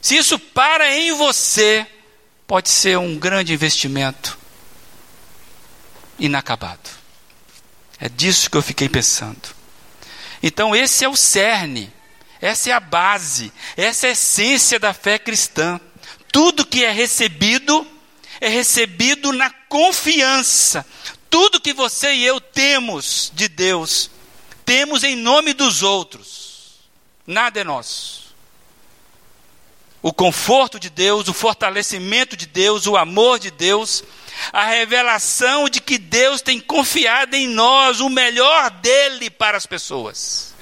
Se 0.00 0.16
isso 0.16 0.40
para 0.40 0.92
em 0.92 1.12
você, 1.12 1.86
pode 2.48 2.68
ser 2.68 2.98
um 2.98 3.16
grande 3.16 3.52
investimento 3.52 4.37
inacabado. 6.18 6.90
É 8.00 8.08
disso 8.08 8.50
que 8.50 8.56
eu 8.56 8.62
fiquei 8.62 8.88
pensando. 8.88 9.56
Então, 10.42 10.74
esse 10.74 11.04
é 11.04 11.08
o 11.08 11.16
cerne, 11.16 11.92
essa 12.40 12.70
é 12.70 12.72
a 12.72 12.80
base, 12.80 13.52
essa 13.76 14.06
é 14.06 14.10
a 14.10 14.12
essência 14.12 14.78
da 14.78 14.94
fé 14.94 15.18
cristã. 15.18 15.80
Tudo 16.30 16.64
que 16.64 16.84
é 16.84 16.90
recebido, 16.90 17.86
é 18.40 18.48
recebido 18.48 19.32
na 19.32 19.50
confiança. 19.68 20.86
Tudo 21.28 21.60
que 21.60 21.72
você 21.72 22.14
e 22.14 22.24
eu 22.24 22.40
temos 22.40 23.32
de 23.34 23.48
Deus, 23.48 24.10
temos 24.64 25.02
em 25.02 25.16
nome 25.16 25.52
dos 25.52 25.82
outros. 25.82 26.78
Nada 27.26 27.60
é 27.60 27.64
nosso. 27.64 28.28
O 30.00 30.12
conforto 30.12 30.78
de 30.78 30.88
Deus, 30.88 31.26
o 31.28 31.34
fortalecimento 31.34 32.36
de 32.36 32.46
Deus, 32.46 32.86
o 32.86 32.96
amor 32.96 33.38
de 33.38 33.50
Deus, 33.50 34.04
a 34.52 34.64
revelação 34.66 35.68
de 35.68 35.80
que 35.80 35.98
Deus 35.98 36.40
tem 36.40 36.60
confiado 36.60 37.34
em 37.34 37.46
nós 37.46 38.00
o 38.00 38.08
melhor 38.08 38.70
dele 38.70 39.30
para 39.30 39.56
as 39.56 39.66
pessoas. 39.66 40.54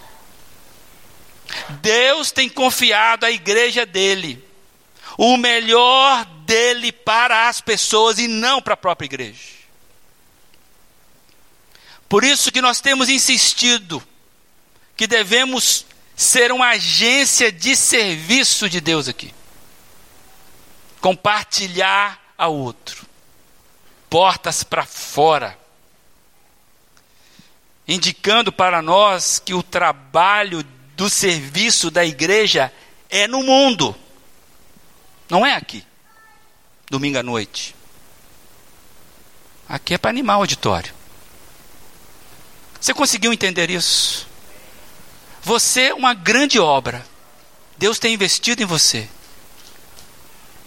Deus 1.81 2.31
tem 2.31 2.49
confiado 2.49 3.24
à 3.24 3.31
igreja 3.31 3.87
dele 3.87 4.45
o 5.18 5.37
melhor 5.37 6.24
dele 6.45 6.93
para 6.93 7.49
as 7.49 7.61
pessoas 7.61 8.18
e 8.18 8.29
não 8.29 8.61
para 8.61 8.74
a 8.74 8.77
própria 8.77 9.07
igreja. 9.07 9.57
Por 12.09 12.22
isso 12.22 12.53
que 12.53 12.61
nós 12.61 12.81
temos 12.81 13.09
insistido 13.09 14.03
que 14.97 15.07
devemos 15.07 15.87
ser 16.14 16.53
uma 16.53 16.70
agência 16.70 17.51
de 17.51 17.74
serviço 17.74 18.68
de 18.68 18.81
Deus 18.81 19.09
aqui. 19.09 19.35
Compartilhar 21.01 22.20
ao 22.39 22.55
outro. 22.55 23.06
Portas 24.17 24.64
para 24.64 24.87
fora. 24.87 25.59
Indicando 27.87 28.51
para 28.51 28.81
nós 28.81 29.39
que 29.39 29.53
o 29.53 29.62
trabalho 29.62 30.62
do 30.97 31.11
serviço 31.11 31.91
da 31.91 32.03
igreja 32.03 32.73
é 33.11 33.29
no 33.29 33.43
mundo 33.43 33.95
não 35.29 35.45
é 35.45 35.53
aqui, 35.53 35.85
domingo 36.91 37.19
à 37.19 37.23
noite. 37.23 37.77
Aqui 39.69 39.93
é 39.93 39.99
para 39.99 40.09
animar 40.09 40.39
o 40.39 40.41
auditório. 40.41 40.95
Você 42.81 42.95
conseguiu 42.95 43.35
entender 43.35 43.69
isso? 43.69 44.27
Você 45.43 45.89
é 45.89 45.95
uma 45.95 46.14
grande 46.14 46.59
obra. 46.59 47.05
Deus 47.77 47.99
tem 47.99 48.14
investido 48.14 48.62
em 48.62 48.67
você. 48.67 49.11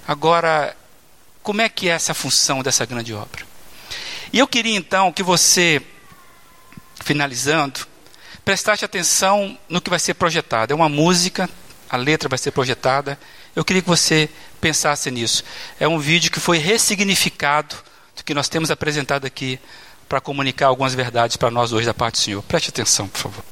Agora, 0.08 0.78
como 1.50 1.62
é 1.64 1.68
que 1.68 1.90
é 1.90 1.94
essa 1.94 2.14
função 2.14 2.62
dessa 2.62 2.86
grande 2.86 3.12
obra? 3.12 3.44
E 4.32 4.38
eu 4.38 4.46
queria 4.46 4.78
então 4.78 5.12
que 5.12 5.24
você, 5.24 5.82
finalizando, 7.04 7.88
prestasse 8.46 8.86
atenção 8.86 9.58
no 9.68 9.82
que 9.82 9.90
vai 9.90 9.98
ser 9.98 10.14
projetado. 10.14 10.72
É 10.74 10.76
uma 10.76 10.88
música, 10.88 11.50
a 11.90 11.98
letra 11.98 12.30
vai 12.30 12.38
ser 12.38 12.52
projetada. 12.52 13.18
Eu 13.56 13.66
queria 13.66 13.82
que 13.82 13.88
você 13.88 14.30
pensasse 14.62 15.10
nisso. 15.10 15.44
É 15.80 15.88
um 15.88 15.98
vídeo 15.98 16.30
que 16.30 16.40
foi 16.40 16.60
ressignificado 16.60 17.76
do 18.16 18.24
que 18.24 18.36
nós 18.36 18.48
temos 18.48 18.70
apresentado 18.70 19.26
aqui 19.26 19.60
para 20.08 20.22
comunicar 20.22 20.68
algumas 20.68 20.94
verdades 20.94 21.36
para 21.36 21.50
nós 21.50 21.74
hoje 21.74 21.88
da 21.88 21.96
parte 21.96 22.14
do 22.14 22.20
Senhor. 22.20 22.44
Preste 22.44 22.70
atenção, 22.70 23.08
por 23.08 23.22
favor. 23.22 23.44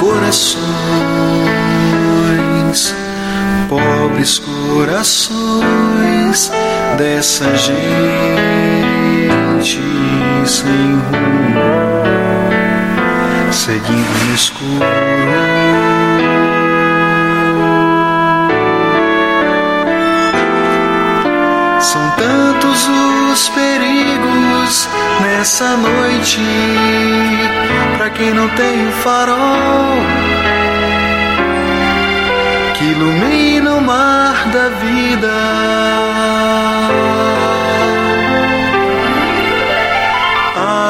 Corações, 0.00 0.64
pobres 3.68 4.38
corações 4.38 5.42
dessa 6.96 7.56
gente 7.56 8.44
sem 10.46 10.66
rumo, 10.66 11.62
seguindo 13.52 14.26
no 14.26 14.34
escuro. 14.34 14.84
São 21.80 22.10
tantos 22.16 22.88
os 23.32 23.48
perigos 23.50 24.88
nessa 25.22 25.76
noite. 25.76 26.40
Para 27.96 28.10
quem 28.10 28.34
não 28.34 28.48
tem 28.50 28.90
farol 29.02 30.02
que 32.84 32.90
ilumina 32.90 33.74
o 33.76 33.80
mar 33.80 34.48
da 34.50 34.68
vida. 34.68 35.32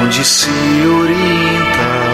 onde 0.01 0.23
se 0.23 0.49
orienta 1.01 2.08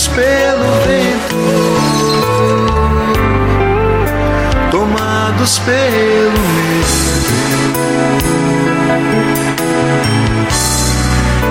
perdidos 0.00 0.08
pelo 0.08 0.64
vento, 0.86 1.36
tomados 4.70 5.58
pelo 5.60 6.40
medo, 6.54 7.30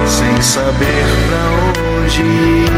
sem 0.08 0.42
saber 0.42 1.06
pra 1.28 1.44
onde 2.02 2.22
ir. 2.22 2.70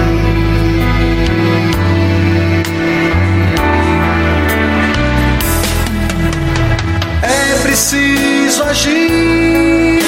preciso 7.62 8.64
agir, 8.64 10.04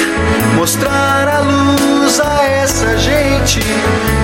mostrar 0.54 1.28
a 1.28 1.38
luz 1.40 2.20
a 2.20 2.44
essa 2.44 2.96
gente, 2.98 3.60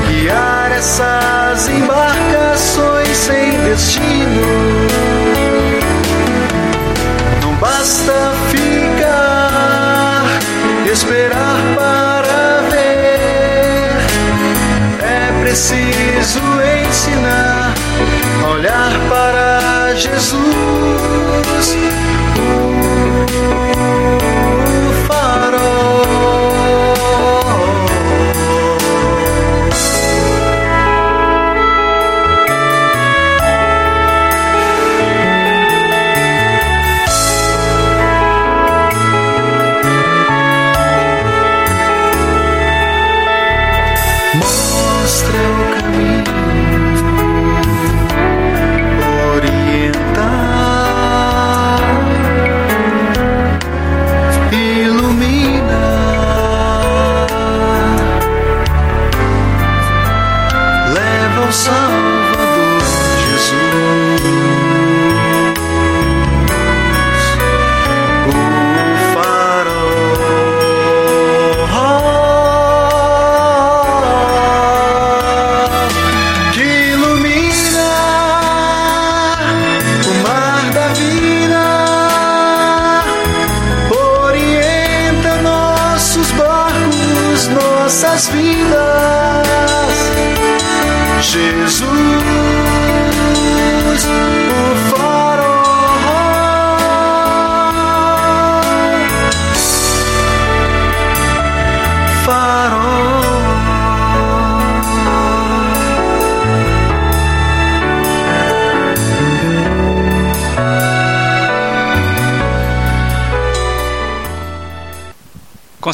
guiar 0.09 0.60
essas 0.81 1.69
embarcações 1.69 3.15
sem 3.15 3.51
destino. 3.65 4.47
Não 7.43 7.55
basta 7.57 8.33
ficar, 8.49 10.25
esperar 10.91 11.61
para 11.77 12.63
ver. 12.71 13.99
É 15.03 15.41
preciso 15.43 16.41
ensinar, 16.89 17.75
olhar 18.51 18.93
para 19.11 19.95
Jesus 19.97 21.77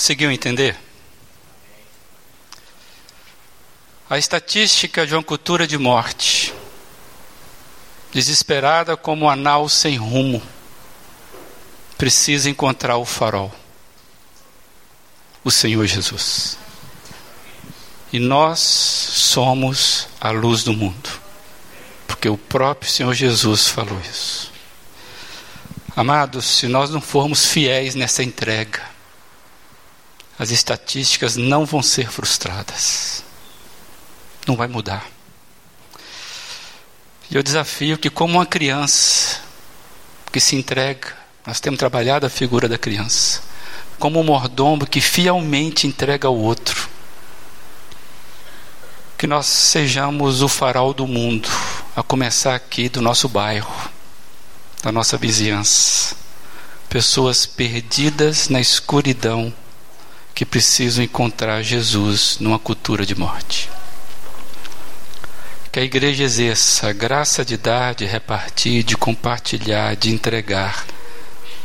Conseguiu 0.07 0.31
entender? 0.31 0.79
A 4.09 4.17
estatística 4.17 5.05
de 5.05 5.13
uma 5.13 5.23
cultura 5.23 5.67
de 5.67 5.77
morte, 5.77 6.55
desesperada 8.13 8.97
como 8.97 9.25
um 9.25 9.29
anal 9.29 9.69
sem 9.69 9.97
rumo, 9.97 10.41
precisa 11.99 12.49
encontrar 12.49 12.99
o 12.99 13.05
farol, 13.05 13.53
o 15.43 15.51
Senhor 15.51 15.85
Jesus. 15.89 16.57
E 18.13 18.21
nós 18.21 18.61
somos 18.61 20.07
a 20.21 20.31
luz 20.31 20.63
do 20.63 20.73
mundo, 20.73 21.11
porque 22.07 22.29
o 22.29 22.39
próprio 22.39 22.89
Senhor 22.89 23.13
Jesus 23.13 23.67
falou 23.67 24.01
isso. 24.09 24.53
Amados, 25.97 26.45
se 26.45 26.69
nós 26.69 26.91
não 26.91 27.01
formos 27.01 27.47
fiéis 27.47 27.97
nessa 27.97 28.23
entrega, 28.23 28.95
as 30.39 30.51
estatísticas 30.51 31.37
não 31.37 31.65
vão 31.65 31.83
ser 31.83 32.11
frustradas. 32.11 33.25
Não 34.47 34.57
vai 34.57 34.69
mudar. 34.69 35.07
E 37.31 37.35
eu 37.35 37.43
desafio 37.43 37.99
que, 37.99 38.11
como 38.11 38.35
uma 38.35 38.47
criança 38.47 39.41
que 40.31 40.39
se 40.39 40.55
entrega, 40.55 41.17
nós 41.47 41.61
temos 41.61 41.79
trabalhado 41.79 42.27
a 42.27 42.31
figura 42.31 42.69
da 42.69 42.79
criança, 42.79 43.41
como 43.99 44.21
um 44.21 44.25
mordomo 44.25 44.87
que 44.87 45.01
fielmente 45.01 45.87
entrega 45.87 46.29
ao 46.29 46.37
outro, 46.37 46.89
que 49.17 49.27
nós 49.27 49.47
sejamos 49.47 50.43
o 50.43 50.49
farol 50.49 50.93
do 50.93 51.07
mundo, 51.07 51.49
a 51.97 52.03
começar 52.03 52.55
aqui 52.55 52.89
do 52.89 53.01
nosso 53.01 53.29
bairro, 53.29 53.91
da 54.83 54.93
nossa 54.93 55.17
vizinhança. 55.17 56.15
Pessoas 56.89 57.47
perdidas 57.47 58.49
na 58.49 58.61
escuridão 58.61 59.53
que 60.37 60.45
precisam 60.45 61.03
encontrar 61.03 61.63
Jesus 61.63 62.37
numa 62.41 62.59
cultura 62.59 63.07
de 63.07 63.15
morte. 63.15 63.71
Que 65.73 65.81
a 65.81 65.83
igreja 65.83 66.25
exerça 66.25 66.91
a 66.91 66.93
graça 66.93 67.43
de 67.43 67.57
dar, 67.57 67.95
de 67.95 68.05
repartir, 68.05 68.83
de 68.83 68.99
compartilhar, 68.99 69.97
de 69.97 70.11
entregar 70.11 70.85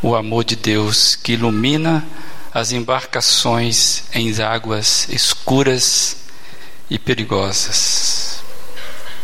o 0.01 0.15
amor 0.15 0.45
de 0.45 0.55
Deus 0.55 1.17
que 1.17 1.33
ilumina 1.33 2.07
as 2.53 2.71
embarcações 2.71 4.05
em 4.13 4.41
águas 4.41 5.05
escuras 5.09 6.15
e 6.89 6.97
perigosas. 6.97 8.41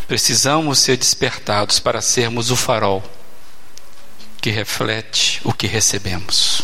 Precisamos 0.09 0.79
ser 0.79 0.97
despertados 0.97 1.79
para 1.79 2.01
sermos 2.01 2.51
o 2.51 2.57
farol 2.57 3.01
que 4.41 4.49
reflete 4.49 5.39
o 5.45 5.53
que 5.53 5.67
recebemos. 5.67 6.63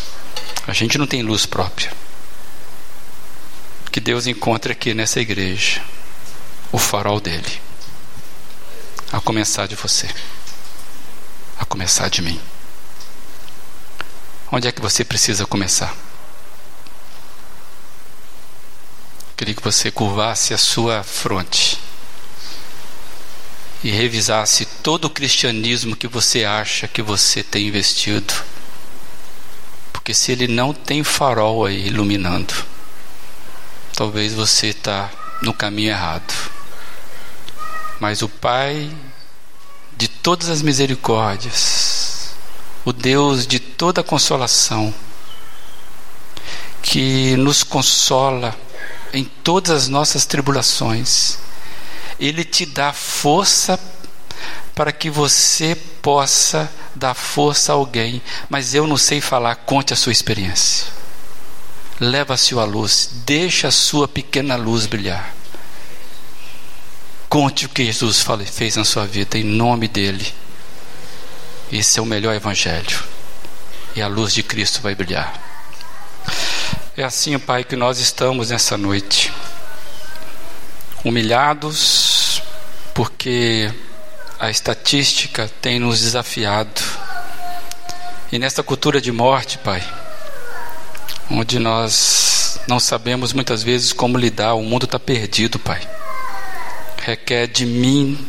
A 0.66 0.74
gente 0.74 0.98
não 0.98 1.06
tem 1.06 1.22
luz 1.22 1.46
própria. 1.46 2.03
Que 3.94 4.00
Deus 4.00 4.26
encontre 4.26 4.72
aqui 4.72 4.92
nessa 4.92 5.20
igreja 5.20 5.80
o 6.72 6.78
farol 6.78 7.20
dele. 7.20 7.60
A 9.12 9.20
começar 9.20 9.68
de 9.68 9.76
você. 9.76 10.08
A 11.56 11.64
começar 11.64 12.08
de 12.08 12.20
mim. 12.20 12.40
Onde 14.50 14.66
é 14.66 14.72
que 14.72 14.80
você 14.80 15.04
precisa 15.04 15.46
começar? 15.46 15.96
Queria 19.36 19.54
que 19.54 19.62
você 19.62 19.92
curvasse 19.92 20.52
a 20.52 20.58
sua 20.58 21.04
fronte 21.04 21.78
e 23.84 23.92
revisasse 23.92 24.64
todo 24.82 25.04
o 25.04 25.10
cristianismo 25.10 25.94
que 25.94 26.08
você 26.08 26.44
acha 26.44 26.88
que 26.88 27.00
você 27.00 27.44
tem 27.44 27.68
investido. 27.68 28.34
Porque 29.92 30.12
se 30.12 30.32
ele 30.32 30.48
não 30.48 30.74
tem 30.74 31.04
farol 31.04 31.64
aí 31.64 31.86
iluminando, 31.86 32.73
talvez 33.94 34.34
você 34.34 34.68
está 34.68 35.10
no 35.40 35.54
caminho 35.54 35.90
errado. 35.90 36.32
Mas 38.00 38.22
o 38.22 38.28
Pai 38.28 38.90
de 39.96 40.08
todas 40.08 40.48
as 40.48 40.62
misericórdias, 40.62 42.30
o 42.84 42.92
Deus 42.92 43.46
de 43.46 43.60
toda 43.60 44.02
consolação, 44.02 44.92
que 46.82 47.36
nos 47.36 47.62
consola 47.62 48.54
em 49.12 49.24
todas 49.24 49.70
as 49.70 49.88
nossas 49.88 50.26
tribulações, 50.26 51.38
Ele 52.18 52.44
te 52.44 52.66
dá 52.66 52.92
força 52.92 53.78
para 54.74 54.90
que 54.90 55.08
você 55.08 55.76
possa 56.02 56.70
dar 56.94 57.14
força 57.14 57.72
a 57.72 57.76
alguém, 57.76 58.20
mas 58.50 58.74
eu 58.74 58.86
não 58.86 58.96
sei 58.96 59.20
falar, 59.20 59.54
conte 59.54 59.92
a 59.92 59.96
sua 59.96 60.12
experiência. 60.12 61.03
Leva-se 62.00 62.54
a 62.54 62.64
luz, 62.64 63.10
deixa 63.24 63.68
a 63.68 63.72
sua 63.72 64.08
pequena 64.08 64.56
luz 64.56 64.86
brilhar. 64.86 65.34
Conte 67.28 67.66
o 67.66 67.68
que 67.68 67.84
Jesus 67.84 68.24
fez 68.46 68.76
na 68.76 68.84
sua 68.84 69.06
vida, 69.06 69.38
em 69.38 69.44
nome 69.44 69.88
dele. 69.88 70.32
Esse 71.72 71.98
é 71.98 72.02
o 72.02 72.06
melhor 72.06 72.34
evangelho. 72.34 73.02
E 73.96 74.02
a 74.02 74.08
luz 74.08 74.32
de 74.32 74.42
Cristo 74.42 74.80
vai 74.80 74.94
brilhar. 74.94 75.40
É 76.96 77.02
assim, 77.02 77.38
Pai, 77.38 77.64
que 77.64 77.74
nós 77.74 77.98
estamos 77.98 78.50
nessa 78.50 78.76
noite. 78.76 79.32
Humilhados, 81.04 82.42
porque 82.92 83.72
a 84.38 84.50
estatística 84.50 85.50
tem 85.60 85.78
nos 85.78 86.00
desafiado. 86.00 86.80
E 88.30 88.38
nesta 88.38 88.62
cultura 88.62 89.00
de 89.00 89.10
morte, 89.10 89.58
Pai, 89.58 89.82
onde 91.30 91.58
nós 91.58 92.60
não 92.66 92.78
sabemos 92.78 93.32
muitas 93.32 93.62
vezes 93.62 93.92
como 93.92 94.18
lidar, 94.18 94.54
o 94.54 94.62
mundo 94.62 94.84
está 94.84 94.98
perdido, 94.98 95.58
Pai. 95.58 95.86
Requer 97.02 97.46
de 97.46 97.66
mim, 97.66 98.26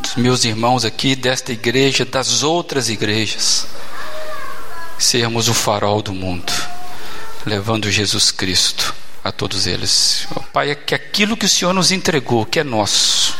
dos 0.00 0.16
meus 0.16 0.44
irmãos 0.44 0.84
aqui, 0.84 1.16
desta 1.16 1.52
igreja, 1.52 2.04
das 2.04 2.42
outras 2.42 2.88
igrejas, 2.88 3.66
sermos 4.98 5.48
o 5.48 5.54
farol 5.54 6.02
do 6.02 6.12
mundo, 6.12 6.52
levando 7.44 7.90
Jesus 7.90 8.30
Cristo 8.30 8.94
a 9.22 9.32
todos 9.32 9.66
eles. 9.66 10.26
Ó 10.34 10.40
Pai, 10.40 10.70
é 10.70 10.74
que 10.74 10.94
aquilo 10.94 11.36
que 11.36 11.46
o 11.46 11.48
Senhor 11.48 11.72
nos 11.72 11.90
entregou, 11.90 12.46
que 12.46 12.60
é 12.60 12.64
nosso, 12.64 13.36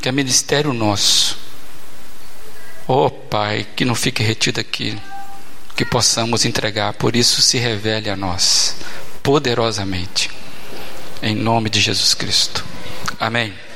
que 0.00 0.08
é 0.08 0.12
ministério 0.12 0.72
nosso, 0.72 1.36
ó 2.88 3.10
Pai, 3.10 3.66
que 3.76 3.84
não 3.84 3.94
fique 3.94 4.22
retido 4.22 4.60
aqui, 4.60 4.98
que 5.76 5.84
possamos 5.84 6.44
entregar, 6.44 6.92
por 6.94 7.16
isso 7.16 7.40
se 7.42 7.58
revele 7.58 8.10
a 8.10 8.16
nós, 8.16 8.76
poderosamente, 9.22 10.30
em 11.22 11.34
nome 11.34 11.70
de 11.70 11.80
Jesus 11.80 12.14
Cristo. 12.14 12.64
Amém. 13.18 13.62